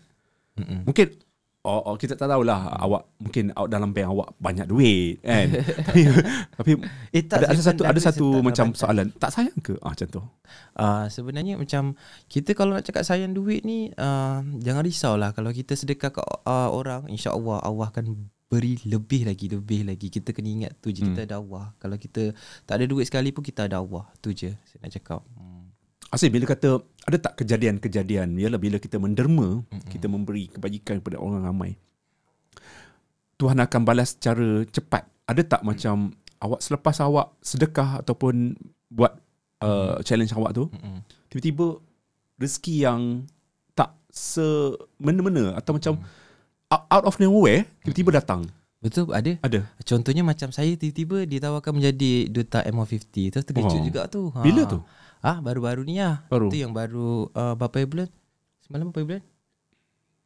[0.54, 0.86] Mm-mm.
[0.86, 1.06] mungkin
[1.64, 5.46] oh, oh kita tak tahulah awak mungkin awak dalam bank awak banyak duit kan?
[5.88, 6.00] Tapi,
[6.54, 6.70] tapi
[7.10, 8.78] Eh, tak, ada, ada satu ada satu macam jabatan.
[8.78, 9.06] soalan.
[9.16, 9.74] Tak sayang ke?
[9.80, 10.22] Ah macam tu.
[10.78, 11.96] Uh, sebenarnya macam
[12.28, 16.68] kita kalau nak cakap sayang duit ni uh, jangan risaulah kalau kita sedekah ke uh,
[16.70, 20.08] orang insya-Allah Allah akan beri lebih lagi lebih lagi.
[20.08, 21.76] Kita kena ingat tu je kita ada Allah.
[21.76, 22.32] Kalau kita
[22.64, 24.08] tak ada duit sekali pun kita ada Allah.
[24.20, 25.20] Tu je saya nak cakap.
[25.36, 25.47] hmm.
[26.08, 29.88] Asyik bila kata ada tak kejadian-kejadian ialah bila kita menderma mm-hmm.
[29.92, 31.76] kita memberi kebajikan kepada orang ramai.
[33.36, 35.04] Tuhan akan balas secara cepat.
[35.28, 38.56] Ada tak macam awak selepas awak sedekah ataupun
[38.88, 39.20] buat
[39.60, 41.04] uh, challenge awak tu Mm-mm.
[41.28, 41.76] tiba-tiba
[42.40, 43.00] rezeki yang
[43.76, 46.00] tak semena-mena atau macam
[46.72, 48.48] out out of nowhere tiba-tiba datang?
[48.78, 49.34] Betul ada.
[49.42, 49.66] Ada?
[49.82, 53.84] Contohnya macam saya tiba-tiba ditawarkan menjadi duta MO50 terus terkejut Oh.
[53.84, 54.30] juga tu.
[54.40, 54.78] Bila tu?
[55.20, 56.48] Ah baru-baru ni lah Baru?
[56.48, 58.08] tu yang baru uh, berapa bulan
[58.60, 59.24] semalam berapa bulan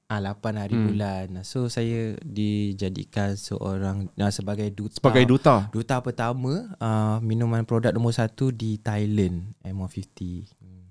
[0.05, 0.87] Ah 8 hari Hmm.
[0.87, 1.27] bulan.
[1.41, 8.13] So saya dijadikan seorang uh, sebagai duta sebagai duta duta pertama uh, minuman produk nombor
[8.13, 10.21] satu di Thailand M150.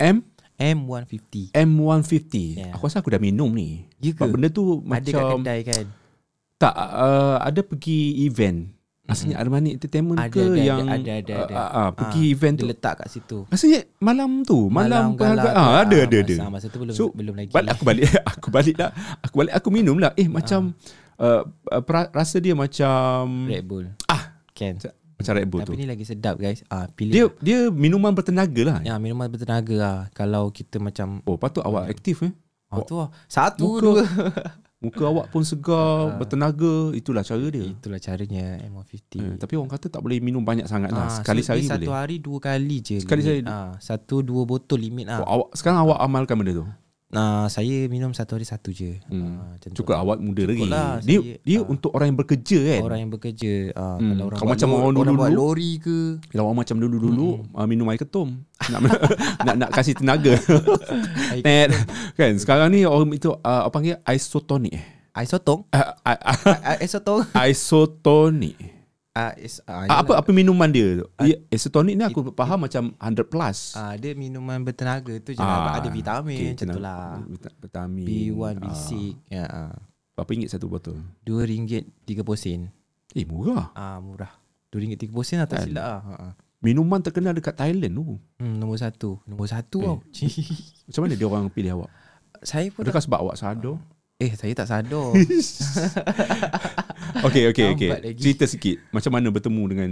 [0.02, 0.26] M
[0.58, 1.54] M150.
[1.54, 2.74] M150 Yeah.
[2.74, 4.34] aku rasa aku dah minum ni Ya sebab ke?
[4.34, 5.86] benda tu Ada kat macam kedai kan?
[6.58, 8.74] tak uh, ada pergi event
[9.12, 11.36] Rasanya Armani Entertainment Ada, ke ada, ada, yang ada, ada, ada.
[11.46, 13.38] Uh, uh, uh, pergi Ah, event Dia tu letak kat situ.
[13.46, 15.60] Rasanya malam tu Malam, gala perhargaan tu.
[15.60, 17.52] ah, Ada Ah, ada ada masa, masa tu belum So, belum lagi.
[17.52, 18.90] balik, Aku balik Aku balik lah
[19.22, 20.72] Aku balik aku minum lah Eh macam
[21.18, 23.86] uh, uh, Rasa dia macam Red Bull.
[24.06, 24.80] Ah Kan.
[25.18, 26.66] Macam Red Bull Tapi tu ni lagi sedap guys.
[26.66, 27.12] Ah pilih.
[27.12, 29.98] Dia dia minuman bertenaga lah ya minuman bertenaga lah.
[30.12, 32.34] Kalau kita macam Oh patut awak aktif eh
[32.68, 33.10] ah, tu lah.
[33.28, 34.02] Satu Muka- dua.
[34.82, 39.14] Muka awak pun segar Bertenaga Itulah cara dia Itulah caranya M150.
[39.14, 41.78] Eh, Tapi orang kata tak boleh minum banyak sangat lah Ah, Sekali so sehari boleh
[41.78, 43.46] Satu hari dua kali je Sekali sehari.
[43.46, 45.28] ah, Satu dua botol limit oh, ah.
[45.38, 46.66] awak, Sekarang awak amalkan benda tu
[47.12, 48.96] Nah, saya minum satu hari satu je.
[49.12, 49.60] Hmm.
[49.60, 49.68] Tu.
[49.76, 50.64] Cukup awak muda lagi.
[50.64, 51.68] lah, dia saya- dia ah.
[51.68, 52.82] untuk orang yang bekerja kan.
[52.88, 55.98] Orang yang bekerja ah, Hmm, kalau orang kalau macam orang orang buat lori ke
[56.32, 58.40] Kalau orang macam dulu-dulu uh, minum air ketum.
[58.72, 58.80] Nak
[59.46, 60.40] nak nak kasih tenaga.
[61.46, 61.70] Net.
[62.16, 64.86] kan sekarang ni orang itu uh, apa panggil isotonic eh.
[65.12, 66.80] air sotong, Uh, uh, Ah,
[67.44, 67.52] air
[69.12, 71.06] Ah, is, Ah, apa apa minuman dia tu?
[71.20, 73.76] Ya, isotonic ni aku faham macam 100 plus.
[73.76, 75.76] Ah, dia minuman bertenaga tu je lah.
[75.76, 77.04] Ada vitamin okey, macam tu lah.
[77.22, 78.06] Vita- Vitamin.
[78.08, 78.90] B1, Ah, B6.
[79.28, 79.76] Ya, ah.
[80.16, 80.96] berapa ringgit satu botol?
[81.28, 82.62] RM2.30 sen.
[83.12, 83.76] Eh murah.
[83.76, 84.32] Ah, murah.
[84.72, 85.66] RM2.30 sen atau Kan.
[85.68, 86.00] silap ah.
[86.00, 86.34] Ha, ah.
[86.62, 88.16] Minuman terkenal dekat Thailand tu.
[88.38, 89.20] Hmm, nombor satu.
[89.26, 89.86] Nombor satu Eh.
[89.86, 89.98] tau.
[90.88, 91.92] Macam mana dia orang pilih awak?
[92.42, 93.76] saya pun Adakah sebab awak sadar?
[94.18, 95.12] Eh, saya tak sadar.
[97.28, 97.90] Okay, okay, okay.
[97.92, 98.22] Lagi.
[98.22, 98.80] Cerita sikit.
[98.96, 99.92] Macam mana bertemu dengan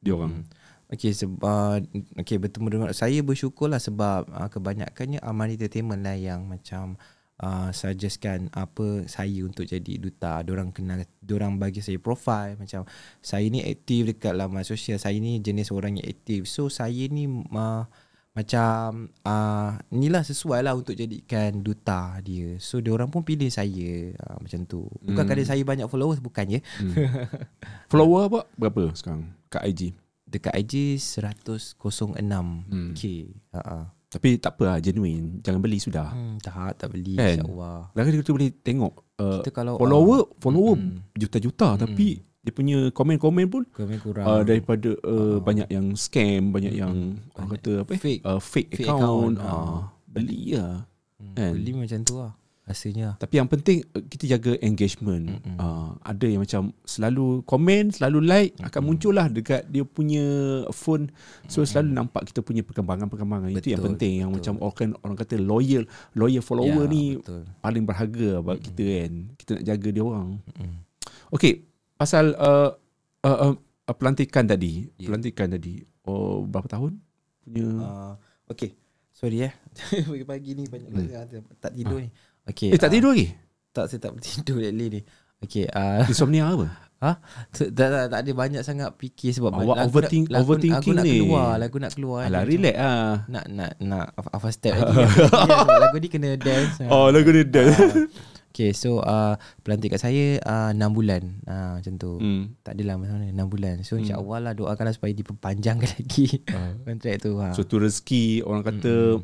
[0.00, 0.44] dia orang?
[0.88, 1.84] Okey sebab
[2.24, 6.96] okey bertemu dengan saya bersyukurlah sebab uh, kebanyakannya Aman Entertainment lah yang macam
[7.44, 10.40] uh, suggestkan apa saya untuk jadi duta.
[10.40, 12.88] Diorang kenal, diorang bagi saya profile macam
[13.20, 14.96] saya ni aktif dekat laman sosial.
[14.96, 16.48] Saya ni jenis orang yang aktif.
[16.48, 17.84] So saya ni uh,
[18.38, 18.86] macam
[19.20, 22.54] uh, inilah sesuai lah untuk jadikan duta dia.
[22.58, 24.86] So dia orang pun pilih saya uh, macam tu.
[25.02, 25.26] Bukan Hmm.
[25.26, 26.62] kerana saya banyak followers bukannya.
[26.78, 26.94] Hmm.
[27.90, 29.82] Follower apa berapa sekarang kat IG?
[30.22, 32.22] Dekat IG 106k.
[32.68, 32.92] Hmm.
[33.50, 33.84] Uh-uh.
[34.08, 35.44] Tapi tak apa lah, genuine.
[35.44, 36.08] Jangan beli sudah.
[36.08, 37.44] Hmm, tak tak beli Kan?
[37.44, 37.92] insya-Allah.
[37.92, 41.12] Lagi kita boleh tengok uh, Kita kalau follower follower Mm-mm.
[41.12, 45.38] juta-juta tapi dia punya komen-komen pun komen kurang uh, daripada uh, Ah.
[45.44, 48.00] banyak yang scam, banyak yang orang kata apa eh?
[48.00, 48.22] fake.
[48.24, 49.78] Uh, fake, Fake account, account, uh, ah.
[50.08, 50.88] beli lah.
[51.20, 51.52] hmm, kan?
[51.52, 52.32] beli macam tu lah
[52.64, 53.16] rasanya.
[53.16, 55.40] Tapi yang penting uh, kita jaga engagement.
[55.56, 60.24] Uh, ada yang macam selalu komen, selalu like akan muncullah dekat dia punya
[60.70, 61.08] phone.
[61.48, 63.56] So selalu nampak kita punya perkembangan-perkembangan.
[63.56, 64.52] Itu yang Betul, penting yang betul.
[64.52, 67.48] macam orang orang kata loyal, loyal follower Ya, ni betul.
[67.64, 69.12] paling berharga buat kita kan.
[69.36, 70.28] Kita nak jaga dia orang.
[70.60, 70.76] Mm.
[71.28, 71.67] Okey,
[71.98, 72.70] pasal uh,
[73.26, 74.86] uh, uh, uh, pelantikan tadi.
[74.96, 75.10] Ya.
[75.10, 75.82] Pelantikan tadi.
[76.06, 76.96] Oh, berapa tahun?
[77.44, 78.12] Punya Uh,
[78.48, 78.78] okay.
[79.12, 79.52] Sorry eh.
[80.08, 81.58] Pagi-pagi ni banyak hmm.
[81.58, 82.08] tak tidur ni.
[82.46, 82.70] Okay.
[82.70, 83.34] Eh tak ah, tidur lagi?
[83.74, 85.00] Tak saya tak tidur lately ni.
[85.42, 85.66] Okay.
[85.74, 86.70] Uh, Insomnia apa?
[87.02, 87.12] ha?
[87.50, 90.98] Tak, tak, tak ada banyak sangat fikir sebab Awak lagu overthink- nak, lagu, overthinking aku
[90.98, 91.12] nak ni.
[91.18, 92.20] keluar, lagu nak keluar.
[92.26, 93.14] Alah, Macam relax ah.
[93.26, 94.96] Nak nak nak apa step lagi.
[95.02, 95.66] kan.
[95.82, 96.78] lagu ni kena dance.
[96.86, 97.66] Oh, lagu dia dah.
[98.50, 102.26] Okay so uh, Pelantik kat saya uh, 6 bulan uh, Macam tu hmm.
[102.28, 102.44] Hmm.
[102.64, 106.42] Tak adalah macam mana 6 bulan So insyaAllah lah Doakanlah supaya diperpanjangkan lagi
[106.84, 107.52] Kontrak tu ha.
[107.52, 109.22] So tu rezeki orang kata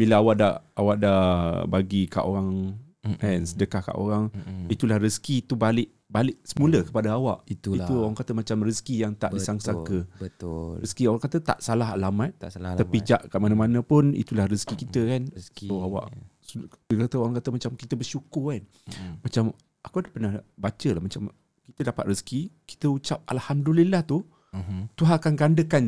[0.00, 1.20] bila awak dah awak dah
[1.68, 2.72] bagi kat orang
[3.20, 4.72] kan sedekah kat orang Mm-mm.
[4.72, 7.46] itulah rezeki tu balik balik semula kepada awak.
[7.46, 7.86] Itulah.
[7.86, 10.10] Itu orang kata macam rezeki yang tak disangka-sangka.
[10.18, 14.74] Betul Rezeki orang kata tak salah alamat Tak salah terpijak kat mana-mana pun itulah rezeki
[14.74, 15.22] kita kan.
[15.30, 16.10] Rezeki So awak
[16.56, 18.62] dia kata orang kata macam kita bersyukur kan.
[18.62, 19.14] Mm-mm.
[19.20, 19.44] Macam
[19.80, 21.20] aku ada pernah baca lah macam
[21.64, 24.98] kita dapat rezeki, kita ucap alhamdulillah tu Mhm.
[24.98, 25.84] Tuhan akan gandakan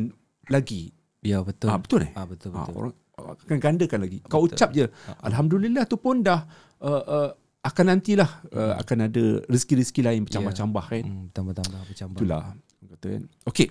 [0.47, 0.95] lagi.
[1.19, 2.11] Ya betul Ah betul eh?
[2.15, 2.95] Ah, betul Ah, betul orang
[3.35, 4.17] akan gandakan lagi.
[4.23, 4.55] Kau Betul.
[4.55, 6.47] ucap je Ah, alhamdulillah tu pun dah
[6.79, 11.03] uh, uh, akan nantilah uh, akan ada rezeki-rezeki lain bercambah-cambah kan.
[11.03, 12.43] hmm, Tambah-tambah bercambah Itulah
[12.87, 13.23] kata kan.
[13.47, 13.67] Okey.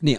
[0.00, 0.12] Ni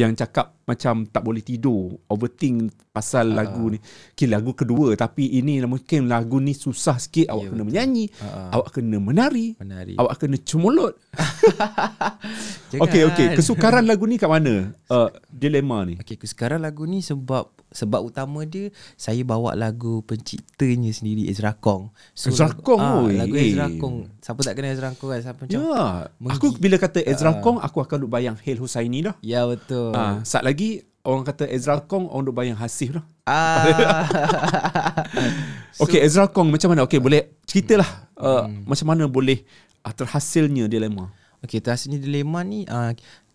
[0.00, 3.44] yang cakap macam tak boleh tidur, overthink pasal Ah.
[3.44, 3.78] lagu ni.
[4.16, 7.68] Okay, lagu kedua tapi ini mungkin lagu ni susah sikit awak Ya, kena betul.
[7.68, 8.56] menyanyi, ah.
[8.56, 10.96] awak kena menari, Menari awak kena cemolot.
[12.80, 14.72] Okey okey, kesukaran lagu ni kat mana?
[14.90, 15.94] Uh, dilema ni.
[15.98, 21.90] Okey, sekarang lagu ni sebab sebab utama dia saya bawa lagu penciptanya sendiri Ezra Kong.
[22.14, 23.14] Ezra lagu- Kong, ah, oi.
[23.14, 23.34] lagu.
[23.34, 23.94] Ezra Kong.
[24.18, 25.20] Siapa tak kenal Ezra Kong kan?
[25.22, 25.80] Siapa macam Ya,
[26.28, 27.38] aku bila kata Ezra Ah.
[27.38, 29.14] Kong, aku akan duk bayang Hail Husaini dah.
[29.20, 29.94] Ya betul.
[29.94, 33.04] Ah, saat lagi orang kata Ezra Kong, orang duk bayang Hasif dah.
[33.24, 33.62] Ah.
[35.82, 36.82] Okey, Ezra Kong macam mana?
[36.84, 39.42] Okey, boleh ceritalah uh, macam mana boleh
[39.82, 41.08] uh, terhasilnya dilema.
[41.40, 42.90] Okey, terhasilnya dilema ni uh,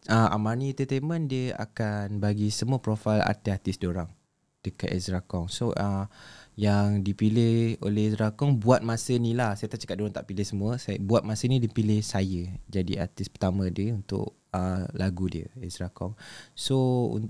[0.06, 4.06] uh, Amani Entertainment dia akan bagi semua profil artis-artis diorang
[4.65, 5.45] dekat Ezra Kong.
[5.47, 6.10] So uh,
[6.56, 9.54] yang dipilih oleh Ezra Kong buat masa ni lah.
[9.54, 10.75] Saya tak cakap diorang tak pilih semua.
[10.75, 15.91] Saya buat masa ni dipilih saya jadi artis pertama dia untuk uh, lagu dia Ezra
[15.91, 16.15] Kong.
[16.56, 16.75] So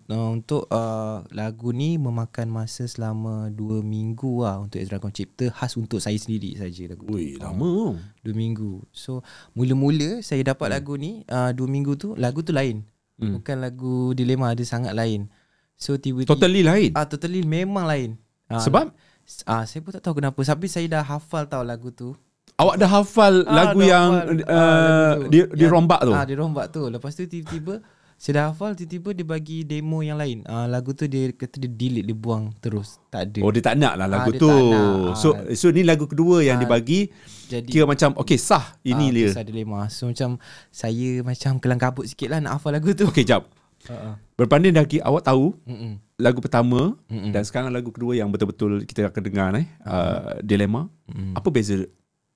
[0.08, 5.50] uh, untuk uh, lagu ni memakan masa selama 2 minggu lah untuk Ezra Kong cipta
[5.50, 7.10] khas untuk saya sendiri saja lagu.
[7.10, 7.50] Ui, Ah.
[7.50, 7.98] lama.
[8.22, 10.76] Dua minggu So mula-mula saya dapat Hmm.
[10.78, 13.40] lagu ni uh, Dua minggu tu Lagu tu lain Hmm.
[13.40, 15.32] Bukan lagu Dilema Dia sangat lain
[15.76, 16.92] So tiba-tiba Totally lain.
[16.92, 18.10] ah, Totally memang lain
[18.48, 18.96] ah, Sebab
[19.44, 22.16] ah, Saya pun tak tahu kenapa Tapi saya dah hafal tau lagu tu
[22.56, 24.64] awak dah hafal Ah, lagu dah yang hafal, uh, ah,
[25.12, 25.30] lagu tu.
[25.30, 26.14] dia dia Yang- rombak tu.
[26.14, 27.84] ah, Dia rombak tu Lepas tu tiba-tiba
[28.16, 31.68] Saya dah hafal Tiba-tiba dia bagi demo yang lain ah, Lagu tu dia kata dia
[31.68, 34.48] delete Dia buang terus Tak ada Oh dia tak nak lah lagu Ah, dia tu.
[34.48, 35.14] tak nak.
[35.14, 35.52] So Ah.
[35.52, 37.12] so ni lagu kedua yang Ah, dibagi
[37.46, 39.28] Jadi kira macam okey sah ini ah, dia.
[39.30, 40.40] Kisah dilema So macam
[40.72, 43.52] Saya macam kelang kabut sikit lah Nak hafal lagu tu Okey jap.
[43.88, 44.16] Uh-uh.
[44.36, 45.98] Berbanding lagi awak tahu Mm-mm.
[46.18, 47.32] lagu pertama Mm-mm.
[47.32, 50.92] dan sekarang lagu kedua yang betul-betul kita akan dengar eh uh, dilema.
[51.08, 51.34] Mm.
[51.34, 51.86] Apa beza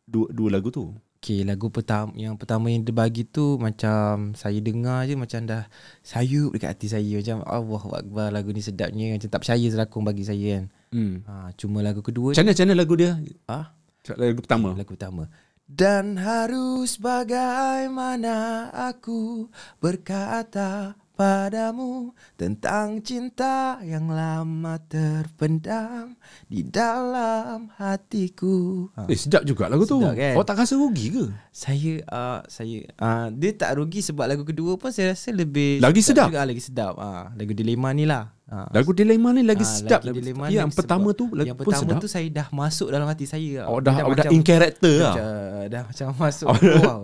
[0.03, 0.93] dua dua lagu tu?
[1.19, 5.67] Okay lagu pertama Yang pertama yang dia bagi tu Macam Saya dengar je Macam dah
[5.99, 10.23] Sayup dekat hati saya Macam Allah Akbar Lagu ni sedapnya Macam tak percaya Zelakong bagi
[10.23, 10.65] saya kan
[10.95, 11.19] Hmm.
[11.27, 13.19] ha, Cuma lagu kedua Macam mana, lagu dia?
[13.51, 13.75] ah,
[14.15, 14.79] Lagu pertama.
[14.79, 15.27] Lagu pertama
[15.67, 18.35] Dan harus bagaimana
[18.71, 26.15] aku berkata padamu tentang cinta yang lama terpendam
[26.47, 28.87] di dalam hatiku.
[28.95, 29.03] Ha.
[29.05, 29.99] Eh sedap juga lagu tu.
[29.99, 30.33] Sedap kan?
[30.33, 31.25] Awak tak rasa rugi ke?
[31.51, 35.99] Saya uh, saya uh, dia tak rugi sebab lagu kedua pun saya rasa lebih Lagi
[35.99, 36.31] sedap?
[36.31, 36.95] juga lagi sedap.
[36.95, 38.31] Ah lagu dilema ni lah.
[38.49, 38.65] Ah.
[38.73, 40.01] Lagu Dilema ni lagi Ah, sedap.
[40.01, 42.01] lagi dilema Ya, ni yang pertama tu lagu yang pertama sedap.
[42.01, 43.69] tu saya dah masuk dalam hati saya.
[43.69, 45.13] Awak dah, Dia awak dah in character lah.
[45.13, 45.25] macam,
[45.69, 46.47] dah macam masuk
[46.81, 46.99] wow.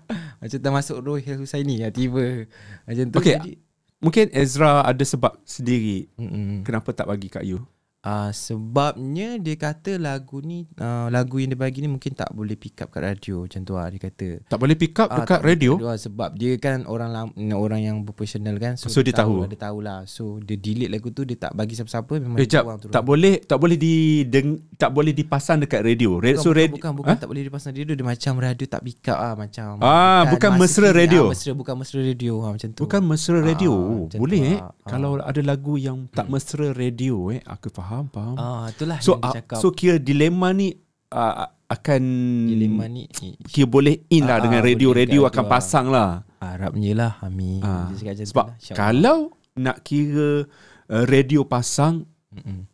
[0.40, 2.48] macam dah masuk Rohil Husaini ya tiba.
[2.88, 3.36] Macam tu Okay.
[3.36, 3.52] jadi.
[4.00, 6.64] Mungkin Ezra ada sebab sendiri Mm-mm.
[6.64, 7.60] kenapa tak bagi kat you.
[8.00, 12.54] Uh, sebabnya dia kata lagu ni uh, lagu yang dia bagi ni mungkin tak boleh
[12.54, 14.28] pick up kat radio macam tu lah dia kata.
[14.42, 15.76] Tak boleh pick up Ah, dekat radio.
[15.76, 19.44] up sebab dia kan orang lam, orang yang berprofesional kan So, dia tahu.
[19.44, 22.56] lah, dia tahulah so dia delete lagu tu dia tak bagi siapa-siapa memang Eh, dia
[22.56, 22.88] jap, buang terus.
[22.90, 23.94] tak boleh tak boleh di
[24.24, 26.16] deng, tak boleh dipasang dekat radio.
[26.16, 28.80] Re, Bukan, so bukan, radio bukan, bukan tak boleh dipasang radio dia macam radio tak
[28.80, 31.22] pick up ah macam Ah, bukan masa mesra kini, radio.
[31.22, 33.72] ah, mesra bukan mesra radio ah macam tu Bukan mesra radio.
[33.72, 34.58] Ah, Oh, boleh tu eh.
[34.58, 34.72] lah.
[34.72, 34.88] Ah.
[34.88, 38.34] Kalau ada lagu yang tak mesra radio eh, aku faham, faham.
[38.36, 40.72] ah itulah so yang uh, cakap so kira dilema ni
[41.10, 42.02] uh, akan
[42.46, 43.06] dilema ni
[43.44, 45.52] kira boleh in lah Ah, dengan boleh radio-radio kat akan tu, ah.
[45.52, 46.10] pasang lah.
[46.40, 49.18] harapnya lah amin Ah, sebab lah, kalau
[49.54, 50.46] nak kira
[50.88, 52.64] uh, radio pasang Mm-mm.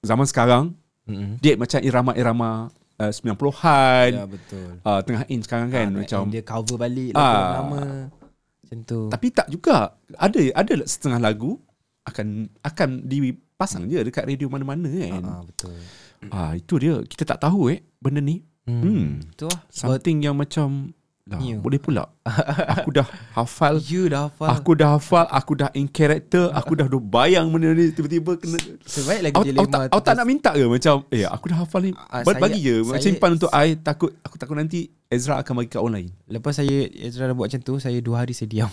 [0.00, 0.64] zaman sekarang
[1.04, 1.40] Mm-mm.
[1.40, 6.42] dia macam irama-irama uh, 90-an ya betul uh, tengah in sekarang kan Ah, macam dia
[6.42, 7.24] cover balik Ah.
[7.24, 7.82] lagu lama
[8.62, 11.56] macam tu tapi tak juga ada ada setengah lagu
[12.04, 12.88] akan akan
[13.58, 15.18] dipasang je dekat radio mana-mana kan.
[15.26, 15.74] Ah, betul.
[16.30, 17.02] Ah itu dia.
[17.02, 18.46] Kita tak tahu eh benda ni.
[18.70, 18.78] Hmm.
[18.86, 19.34] hmm.
[19.34, 20.94] Tu lah something yang macam
[21.26, 21.58] lah, New.
[21.58, 22.06] boleh pula.
[22.78, 23.02] Aku dah
[23.34, 23.82] hafal.
[23.82, 24.46] You dah hafal.
[24.54, 25.26] Aku dah hafal.
[25.26, 26.54] Aku dah in character.
[26.54, 30.14] Aku dah duk bayang benda ni tiba-tiba kena sebaik lagi dilema awak, tak, awak tak
[30.14, 30.64] nak minta ke?
[30.70, 31.92] Macam Eh aku dah hafal ni.
[31.98, 35.74] Ah, Bagi saya- je saya- Simpan untuk I Takut Aku takut nanti Ezra akan bagi
[35.74, 38.70] kat orang lain Lepas saya Ezra dah buat macam tu Saya dua hari saya diam.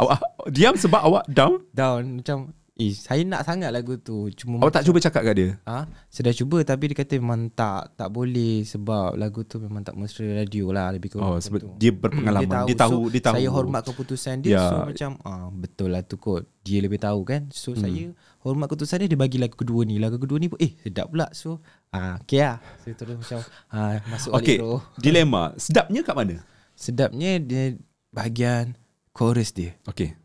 [0.00, 1.60] Awak Diam sebab awak down?
[1.76, 2.24] Down.
[2.24, 4.32] Macam Eh saya nak sangat lagu tu.
[4.32, 5.48] Cuma Awak tak cuba cakap kat dia?
[5.62, 9.84] Ah, Saya dah cuba Tapi dia kata memang tak Tak boleh Sebab lagu tu memang
[9.84, 11.68] tak mesra radio lah Lebih kurang Oh sebab tu.
[11.76, 12.64] dia berpengalaman.
[12.64, 13.04] Dia tahu.
[13.04, 13.34] So, Dia tahu.
[13.36, 14.64] Saya hormat keputusan dia Ya.
[14.64, 16.48] So macam ah, Betul lah tu kot.
[16.60, 17.52] Dia lebih tahu kan?
[17.52, 17.84] So Hmm.
[17.84, 18.04] saya
[18.40, 20.00] Hormat keputusan dia Dia bagi lagu kedua ni.
[20.00, 21.28] Lagu kedua ni pun Eh sedap pula.
[21.30, 21.60] So
[21.90, 22.64] ah, Okay lah.
[22.80, 24.80] Saya terus macam ah, Masuk Okay balik roh.
[25.04, 26.36] Dilema Sedapnya kat mana?
[26.72, 27.76] Sedapnya dia
[28.08, 28.72] Bahagian
[29.12, 29.76] Chorus dia.
[29.84, 30.16] Okay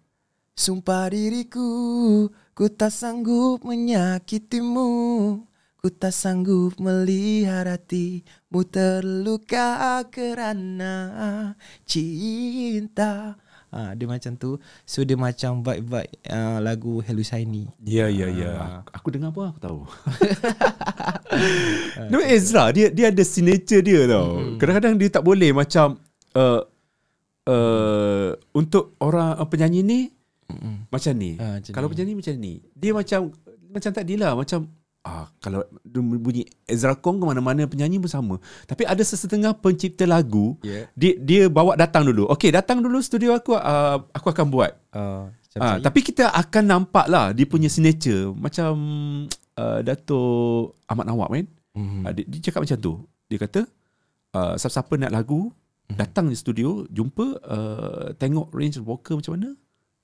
[0.56, 1.68] Sumpah diriku
[2.56, 4.88] Ku tak sanggup menyakitimu.
[5.76, 11.51] Ku tak sanggup melihat hatimu terluka kerana
[11.84, 13.36] cinta.
[13.76, 14.56] Ha, Dia macam tu.
[14.88, 18.51] So dia macam vibe-vibe uh, lagu Helusaini Ya ya ya.
[18.56, 18.88] Ah.
[18.88, 19.80] aku, aku dengar pun aku tahu.
[22.16, 24.56] No Ezra Dia dia ada signature dia tau.
[24.56, 25.99] Kadang-kadang dia tak boleh Macam
[26.32, 26.64] uh,
[27.43, 29.99] uh, Untuk orang uh, penyanyi ni
[30.46, 30.86] Mm-mm.
[30.88, 31.91] Macam ni Ah, macam Kalau ni.
[31.91, 33.20] penyanyi macam ni Dia macam
[33.68, 34.60] Macam tadi lah Macam
[35.02, 40.04] ah, Kalau dia bunyi Ezra Kong ke mana-mana Penyanyi pun sama Tapi ada sesetengah pencipta
[40.04, 42.30] lagu Ya dia dia bawa datang dulu.
[42.30, 44.72] Okey, datang dulu studio aku uh, aku akan buat.
[44.91, 48.76] uh, Ah, tapi kita akan nampak lah dia punya signature macam
[49.56, 51.48] uh, Dato' Ahmad Nawab kan.
[51.74, 52.02] mm-hmm.
[52.04, 52.93] Uh, dia, dia cakap macam tu.
[53.26, 53.62] Dia kata
[54.32, 55.50] uh, siapa-siapa nak lagu
[55.86, 55.96] Mhm.
[55.96, 59.50] datang di studio jumpa uh, tengok range vocal macam mana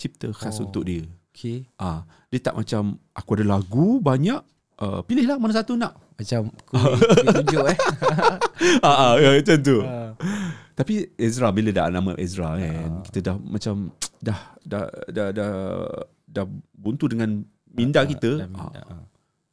[0.01, 0.65] cipta khas Oh.
[0.65, 1.05] untuk dia.
[1.31, 2.81] Okay Ah, dia tak macam
[3.11, 4.41] aku ada lagu banyak
[4.77, 5.93] uh, pilihlah mana satu nak.
[6.13, 6.97] Macam kuih
[7.31, 7.77] tunjuk eh
[8.83, 9.77] ah, ah, ya, macam tu.
[9.79, 10.11] Ah.
[10.71, 12.57] Tapi Ezra bila dah nama Ezra Ah.
[12.57, 13.75] kan kita dah macam
[14.19, 15.51] dah dah dah dah,
[16.25, 19.03] dah buntu dengan minda kita Dah ah, minda, ah.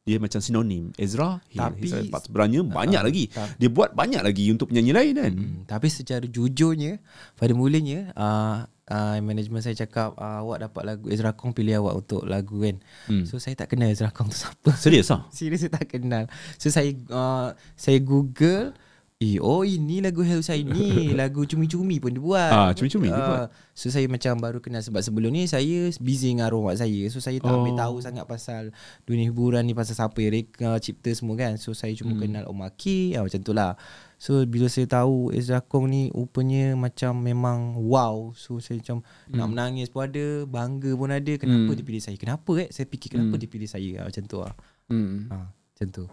[0.01, 4.45] dia macam sinonim Ezra Tapi- Ezra sebenarnya banyak ah, lagi tak- dia buat banyak lagi
[4.47, 6.97] untuk penyanyi lain kan Hmm, tapi secara jujurnya
[7.33, 8.57] pada mulanya uh,
[8.89, 12.77] uh, management saya cakap uh, awak dapat lagu Ezra Kong pilih awak untuk lagu kan.
[13.07, 13.23] Hmm.
[13.23, 14.73] So saya tak kenal Ezra Kong tu siapa.
[14.75, 16.25] serius ah Serius saya tak kenal.
[16.57, 18.73] So saya uh, saya Google
[19.19, 23.19] Eh, oh ini lagu Hell saya ni Lagu cumi-cumi pun dia buat Ah, Cumi-Cumi dia
[23.19, 23.47] Ah, buat.
[23.75, 27.19] So saya macam baru kenal Sebab sebelum ni saya busy dengan arwah mak saya So
[27.19, 27.59] saya tak Oh.
[27.59, 28.71] ambil tahu sangat pasal
[29.03, 32.23] Dunia hiburan ni Pasal siapa yang reka, cipta semua kan So saya cuma Hmm.
[32.23, 33.75] kenal Om Aki ah, Macam tu lah
[34.15, 39.35] So bila saya tahu Ezra Kong ni rupanya macam memang wow So saya macam hmm.
[39.35, 41.75] nak menangis pun ada Bangga pun ada Kenapa Hmm.
[41.75, 43.41] dia pilih saya Kenapa eh Saya fikir kenapa Hmm.
[43.43, 44.55] dia pilih saya ah, Macam tu lah
[44.87, 45.27] hmm.
[45.27, 46.03] ah, Macam tu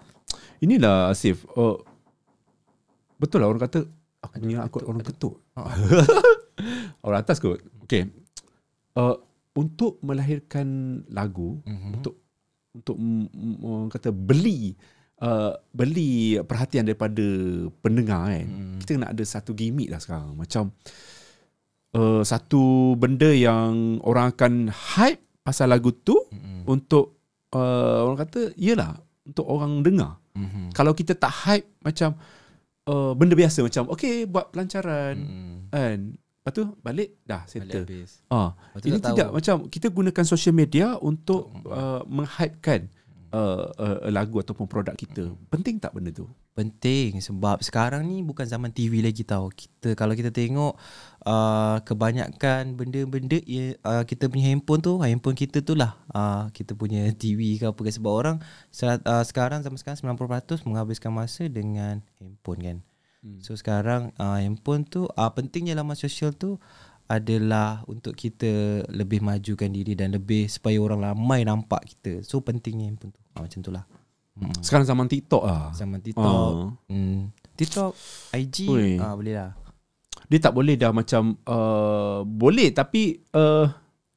[0.58, 1.78] inilah Asif uh,
[3.16, 3.84] betul lah orang kata
[4.20, 5.72] aku punya aku orang ketuk Ah.
[7.06, 8.08] orang atas kot okay
[8.94, 9.16] uh,
[9.52, 10.66] untuk melahirkan
[11.08, 11.90] lagu Mhm.
[11.94, 12.14] untuk
[12.72, 12.96] untuk
[13.62, 14.76] orang kata beli
[15.18, 17.24] uh, beli perhatian daripada
[17.80, 18.76] pendengar kan Mm.
[18.80, 20.68] kita nak ada satu gimmick lah sekarang macam
[21.94, 22.62] uh, satu
[22.94, 26.66] benda yang orang akan hype pasal lagu tu Mm-mm.
[26.66, 27.16] untuk
[27.54, 30.22] uh, orang kata iyalah untuk orang dengar.
[30.34, 30.70] Mhm.
[30.70, 32.14] Kalau kita tak hype macam
[32.86, 35.56] uh, benda biasa macam okay buat pelancaran Mm-mm.
[35.70, 35.98] kan.
[36.16, 37.82] Lepas tu balik dah settle.
[38.30, 39.34] Ah, tu ini tidak tahu.
[39.34, 42.86] macam kita gunakan social media untuk uh, menghypekan
[43.34, 45.34] uh, uh, lagu ataupun produk kita.
[45.50, 46.30] Penting tak benda tu?
[46.56, 49.52] Penting sebab sekarang ni bukan zaman TV lagi tau.
[49.52, 50.72] Kita kalau kita tengok
[51.28, 56.72] uh, kebanyakan benda-benda ya, uh, kita punya handphone tu, handphone kita tu lah uh, kita
[56.72, 58.36] punya TV ke apa ke sebab orang
[58.88, 62.78] uh, sekarang zaman sekarang 90% menghabiskan masa dengan handphone kan.
[63.20, 63.44] Hmm.
[63.44, 66.56] So sekarang uh, handphone tu uh, pentingnya laman sosial tu
[67.06, 72.24] adalah untuk kita lebih majukan diri dan lebih supaya orang ramai nampak kita.
[72.24, 73.20] So pentingnya handphone tu.
[73.36, 73.84] Uh, macam tu lah.
[74.36, 74.52] Hmm.
[74.60, 75.72] Sekarang zaman TikTok ah.
[75.72, 76.68] Zaman TikTok Ah.
[76.92, 77.32] hmm.
[77.56, 77.92] TikTok
[78.36, 79.00] IG Ui.
[79.00, 79.50] ah, Boleh lah
[80.28, 83.64] Dia tak boleh dah macam uh, boleh tapi uh,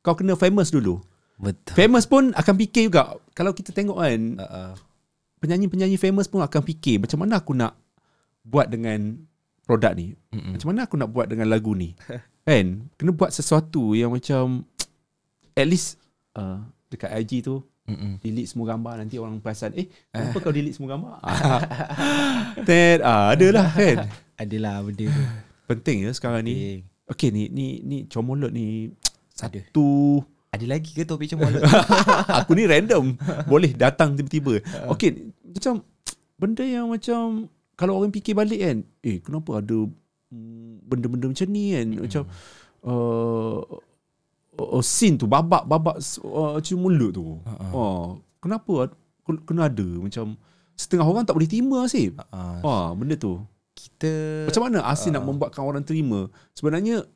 [0.03, 0.99] kau kena famous dulu.
[1.39, 3.15] Betul Famous pun akan fikir juga.
[3.31, 4.71] Kalau kita tengok kan uh, uh.
[5.39, 7.79] penyanyi-penyanyi famous pun akan fikir macam mana aku nak
[8.43, 9.23] buat dengan
[9.63, 10.17] produk ni.
[10.35, 10.57] Mm-mm.
[10.57, 11.95] Macam mana aku nak buat dengan lagu ni?
[12.49, 12.89] kan?
[12.97, 14.65] Kena buat sesuatu yang macam
[15.53, 16.01] at least
[16.35, 16.59] uh,
[16.89, 18.13] dekat IG tu Mm-mm.
[18.21, 21.17] delete semua gambar nanti orang perasan eh kenapa kau delete semua gambar?
[22.69, 24.05] Then ah adalah kan.
[24.39, 25.23] Adalah benda tu
[25.67, 26.53] Penting ya sekarang ni.
[26.53, 26.73] okay.
[27.09, 28.93] Okey ni ni ni comolot ni
[29.35, 30.21] satu
[30.53, 31.59] Ada lagi ke topik mana
[32.39, 33.17] aku ni random
[33.49, 34.63] boleh datang tiba-tiba.
[34.87, 35.83] Okey macam
[36.39, 39.87] benda yang macam kalau orang fikir balik kan, eh kenapa ada
[40.31, 42.23] mm, benda-benda macam ni kan macam
[42.83, 43.63] uh,
[44.59, 47.39] uh, scene tu babak-babak uh, cium mulut tu.
[47.43, 47.65] Ha-ha.
[47.71, 48.91] Oh, kenapa
[49.45, 50.35] kena ada macam
[50.73, 52.11] setengah orang tak boleh terima sih.
[52.11, 53.39] uh, Ah, benda tu.
[53.75, 54.11] Kita
[54.51, 56.27] Macam mana Asin nak membuatkan orang terima?
[56.51, 57.07] Sebenarnya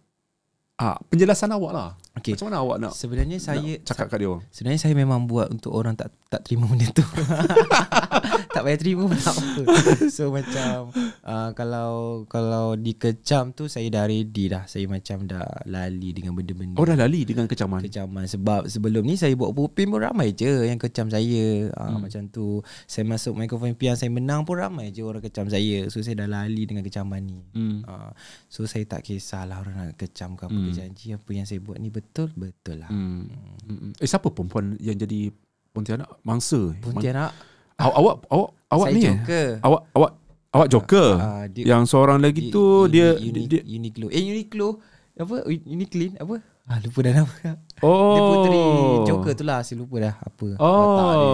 [0.79, 1.89] ah penjelasan awak lah.
[2.13, 2.33] Okay.
[2.33, 4.43] Macam mana awak nak, Sebenarnya saya nak cakap kat dia orang?
[4.49, 7.05] Sebenarnya saya memang buat untuk orang tak tak terima benda tu.
[8.53, 9.61] tak payah terima pun tak apa.
[10.09, 11.91] So macam uh, kalau
[12.25, 14.65] kalau dikecam tu saya dah ready dah.
[14.65, 16.77] Saya macam dah lali dengan benda-benda.
[16.77, 17.81] Oh dah lali dengan kecaman.
[17.83, 22.01] kecaman sebab sebelum ni saya buat pupin pun ramai je yang kecam saya ha, Hmm.
[22.01, 25.99] macam tu saya masuk mikrofon impian saya menang pun ramai je orang kecam saya so
[25.99, 27.81] saya dah lali dengan kecaman ni Hmm.
[27.83, 28.09] ha,
[28.47, 30.69] so saya tak kisahlah orang nak kecam ke apa Hmm.
[30.69, 30.75] hmm.
[30.75, 32.02] janji apa yang saya buat ni betul
[32.33, 33.27] betul lah Hmm.
[33.63, 33.91] Hmm.
[33.95, 35.31] Eh siapa perempuan yang jadi
[35.69, 36.75] Pontianak mangsa?
[36.77, 37.31] Pontianak
[37.75, 39.09] Awak awak awak awak saya ni eh?
[39.17, 40.11] joker Awak awak
[40.51, 41.09] awak joker.
[41.15, 44.77] Ah, dia- yang seorang lagi Di- tu Uni- dia, Uni, dia Uniqlo eh Uniqlo
[45.15, 47.33] apa Uniqlin apa ah lupa dah nama
[47.81, 48.63] oh dia puteri
[49.03, 51.33] Joker tu lah saya lupa dah apa watak dia.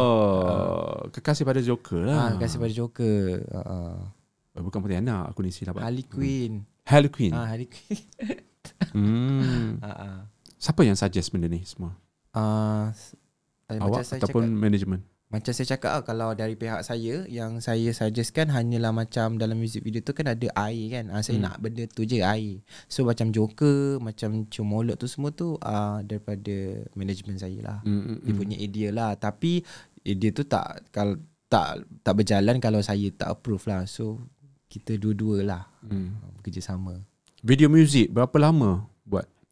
[0.49, 2.17] Oh, kekasih pada Joker lah.
[2.17, 3.95] ah kasih pada Joker ah, ah.
[4.51, 5.78] Oh, bukan Pontianak, aku ni silap.
[5.78, 7.32] Harley Quinn Harley Quinn.
[7.32, 7.99] ah Harley Quinn
[8.91, 9.78] Hmm.
[9.82, 10.17] ah ah
[10.60, 11.95] Siapa yang suggest benda ni semua?
[12.36, 12.91] Eh,
[13.72, 15.03] Awak macam saya ataupun cakap, management?
[15.30, 19.86] macam saya cakap ah, kalau dari pihak saya yang saya suggestkan hanyalah macam dalam music
[19.86, 21.14] video tu kan ada air kan.
[21.14, 21.45] Ah, saya Hmm.
[21.45, 22.66] nak benda tu je air.
[22.86, 26.51] So macam Joker, macam Comolot tu semua tu ah, daripada
[26.91, 27.78] management saya lah.
[27.86, 28.39] Hmm, hmm, Dia hmm.
[28.41, 29.62] punya idea lah tapi
[30.01, 33.86] idea tu tak kalau tak tak berjalan kalau saya tak approve lah.
[33.86, 34.26] So
[34.66, 36.18] kita dua-dua lah Hmm.
[36.36, 37.05] bekerjasama.
[37.39, 38.88] Video music berapa lama?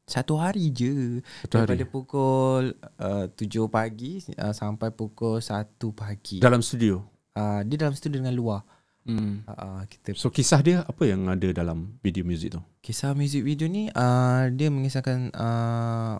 [0.07, 1.91] Satu hari je Satu Daripada hari.
[1.91, 2.63] pukul
[2.97, 3.35] uh, 7
[3.67, 7.03] pagi uh, Sampai pukul 1 pagi Dalam studio.
[7.35, 8.63] uh, Dia dalam studio dengan luar
[9.03, 9.39] Hmm.
[9.45, 12.59] uh, kita So kisah dia apa yang ada dalam video music tu?
[12.81, 16.19] Kisah music video ni uh, Dia mengisahkan uh,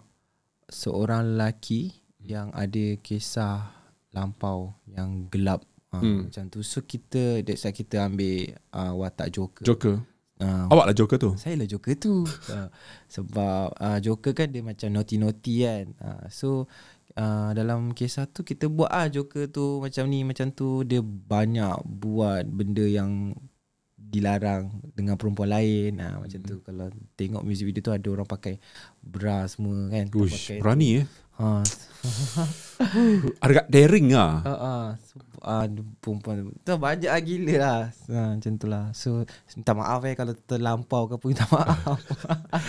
[0.65, 3.55] Seorang lelaki Yang ada kisah
[4.11, 5.61] Lampau Yang gelap
[5.91, 6.27] uh, Hmm.
[6.27, 9.95] Macam tu So kita That's why kita ambil uh, Watak Joker Joker.
[10.41, 11.31] Uh, Awak lah Joker tu.
[11.37, 12.25] Saya lah Joker tu.
[12.49, 12.69] Uh,
[13.15, 15.85] Sebab uh, Joker kan dia macam naughty-naughty kan.
[16.01, 16.47] Uh, So
[17.17, 20.83] uh, dalam kisah tu kita buat ah Joker tu macam ni macam tu.
[20.83, 23.33] Dia banyak buat benda yang
[24.07, 25.99] dilarang dengan perempuan lain.
[25.99, 26.55] Uh, Macam tu.
[26.63, 26.87] Kalau
[27.19, 28.55] tengok music video tu ada orang pakai
[29.03, 30.07] bra semua kan.
[30.15, 31.05] Uish, pakai berani eh.
[31.37, 31.61] Ha,
[33.41, 34.41] Agak daring lah.
[34.41, 34.53] ha,
[35.41, 37.79] ah, dia perempuan tu banyak lah gila lah
[38.09, 39.21] ha, Macam tu lah So
[39.53, 41.97] minta maaf eh kalau terlampau ke apa minta maaf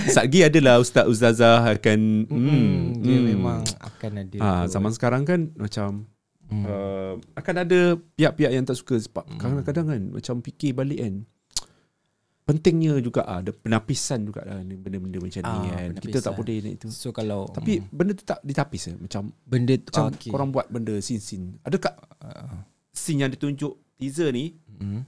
[0.06, 3.26] Satgi adalah ustaz-ustazah akan Hmm, hmm, dia hmm.
[3.26, 4.36] memang akan ada.
[4.38, 4.76] Ah, kot.
[4.76, 6.06] zaman sekarang kan macam
[6.48, 6.64] Hmm.
[6.64, 7.80] uh, akan ada
[8.16, 11.14] pihak-pihak yang tak suka sebab kadang-kadang kan macam fikir balik kan
[12.48, 15.88] pentingnya juga ah, ada penapisan juga lah ni benda-benda macam ni Ah, kan.
[16.00, 16.36] Kita tak penapisan.
[16.40, 16.86] boleh nak itu.
[16.88, 20.30] So kalau Tapi benda tu tak ditapis eh macam benda tu macam okay.
[20.32, 21.60] korang buat benda scene-scene.
[21.68, 21.92] Adakah
[22.24, 25.04] uh, scene yang ditunjuk teaser ni hmm.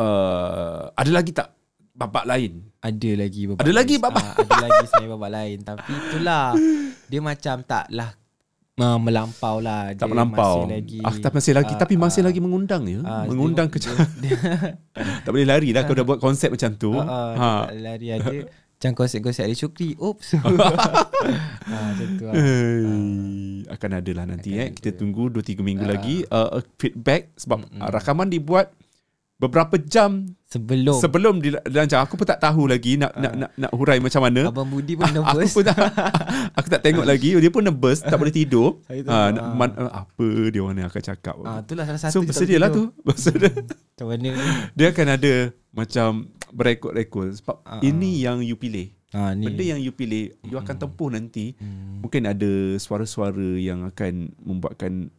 [0.00, 1.52] uh, ada lagi tak
[1.92, 2.72] babak lain.
[2.80, 4.20] Ada lagi babak Ada lagi babak?
[4.20, 6.52] Ah, Ada lagi selain babak lain Tapi itulah
[7.08, 8.12] Dia macam taklah
[8.76, 10.54] uh, Melampau lah Tak dia melampau.
[10.60, 13.00] Masih lagi ah, tak masih lagi ah, tapi masih ah, lagi mengundang ya.
[13.02, 13.94] ah, mengundang ke dia-
[15.24, 16.94] tak boleh lari dah kau dah buat konsep macam tu.
[16.94, 17.50] Ah, ah, ha.
[17.66, 18.34] tak lari ada
[18.74, 20.50] Macam konsep-konsep Ali Syukri Oops ah,
[21.88, 22.84] Macam tu lah Hey,
[23.66, 24.68] akan ada lah nanti Akan eh.
[24.72, 24.98] Kita ada.
[24.98, 25.90] tunggu 2 3 minggu Ah.
[25.90, 28.74] lagi uh, feedback sebab uh, rakaman dibuat
[29.34, 32.00] beberapa jam Sebelum sebelum dilancar.
[32.00, 34.46] Aku pun tak tahu lagi nak nak nak, nak hurai macam mana.
[34.46, 35.76] Abang Budi pun Aku nervous pun tak
[36.56, 37.34] aku tak tengok lagi.
[37.34, 38.78] Dia pun nervous, tak boleh tidur.
[38.86, 41.34] Saya tahu, nak- man, apa dia orang yang akan cakap.
[41.42, 42.82] ah, Itulah salah so satu tak bersedia lah tu.
[43.00, 43.50] Bersedia.
[43.50, 45.34] Macam mana ni dia akan ada
[45.70, 46.08] macam
[46.50, 48.94] berekod-rekod sebab Ah, ini yang you pilih.
[49.10, 49.46] ah, ni.
[49.46, 51.54] Benda yang you pilih, you akan tempuh nanti.
[51.56, 51.98] Hmm.
[51.98, 55.10] Mungkin ada suara-suara yang akan membuatkan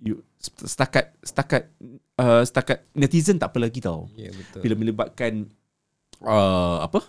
[0.00, 1.70] you setakat setakat
[2.16, 4.06] uh, setakat netizen tak apa lagi tau.
[4.12, 5.50] Ya betul Bila melibatkan
[6.20, 7.02] uh, apa?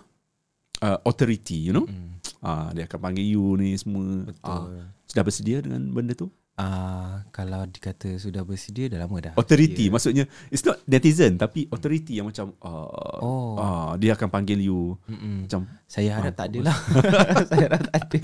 [0.80, 1.84] Uh, authority, you know?
[1.84, 4.24] Hmm, Ah, dia akan panggil you ni semua.
[4.40, 6.32] Ah, Betul sudah bersedia dengan benda tu?
[6.54, 9.90] Ah, Kalau dikata sudah bersedia Dah lama dah Authority Ya.
[9.90, 13.56] maksudnya it's not netizen tapi authority yang macam uh, Oh.
[13.56, 15.44] ah, dia akan panggil you Mm-mm.
[15.44, 16.76] macam Saya harap tak ada lah
[17.48, 18.18] Saya harap tak ada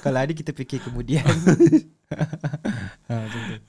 [0.00, 1.24] Kalau ada kita fikir kemudian
[3.06, 3.14] ha,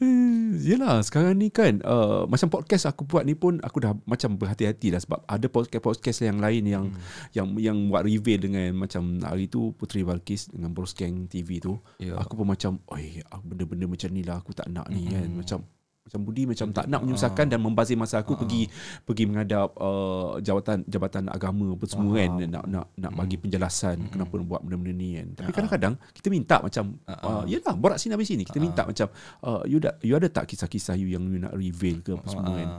[0.61, 4.89] Yelah sekarang ni kan uh, Macam podcast aku buat ni pun Aku dah macam berhati-hati
[4.89, 7.01] dah Sebab ada podcast-podcast yang lain Yang Hmm.
[7.31, 11.75] yang yang buat reveal dengan Macam hari tu Putri Balkis Dengan Bros Gang TV tu
[11.97, 12.15] Ya.
[12.15, 15.41] Aku pun macam Oi benda-benda macam ni lah Aku tak nak ni kan Hmm.
[15.41, 15.59] Macam
[16.05, 17.03] macam Budi macam tak nak Ah.
[17.03, 18.45] menyusahkan dan membazir masa aku Ah.
[18.45, 18.69] pergi
[19.01, 22.17] pergi menghadap uh, jawatan jabatan agama apa semua Ah.
[22.21, 24.11] kan nak nak nak bagi penjelasan Mm-mm.
[24.13, 25.27] kenapa nak buat benda-benda ni kan.
[25.33, 29.09] Tapi kadang-kadang kita minta macam uh, yalah borak sini habis sini kita minta macam
[29.41, 32.53] uh, you dah you ada tak kisah-kisah you yang you nak reveal ke apa semua
[32.53, 32.69] kan.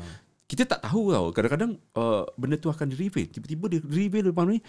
[0.46, 1.34] Kita tak tahu tau.
[1.34, 3.26] Kadang-kadang uh, benda tu akan di-reveal.
[3.26, 4.62] Tiba-tiba dia reveal depan ni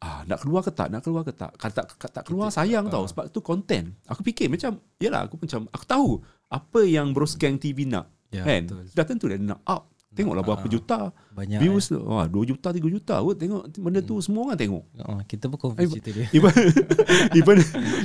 [0.00, 0.88] Ah, nak keluar ke tak?
[0.88, 1.52] Nak keluar ke tak?
[1.60, 3.84] Kalau tak, tak, keluar sayang tau sebab tu content.
[4.08, 6.08] Aku fikir macam yalah aku macam aku tahu
[6.48, 8.08] apa yang Bros Gang TV nak.
[8.32, 8.64] Ya, kan?
[8.64, 8.88] betul.
[8.96, 9.92] Dah tentu dia nak up.
[10.10, 10.72] Tengoklah berapa ah.
[10.72, 12.00] juta Banyak views tu.
[12.02, 13.22] Wah, 2 juta, 3 juta.
[13.22, 13.36] Kot.
[13.38, 14.84] Tengok benda tu semua orang tengok.
[14.90, 15.06] eh.
[15.06, 16.54] oh, Kita pun confuse Eh, cerita dia Even
[17.38, 17.56] even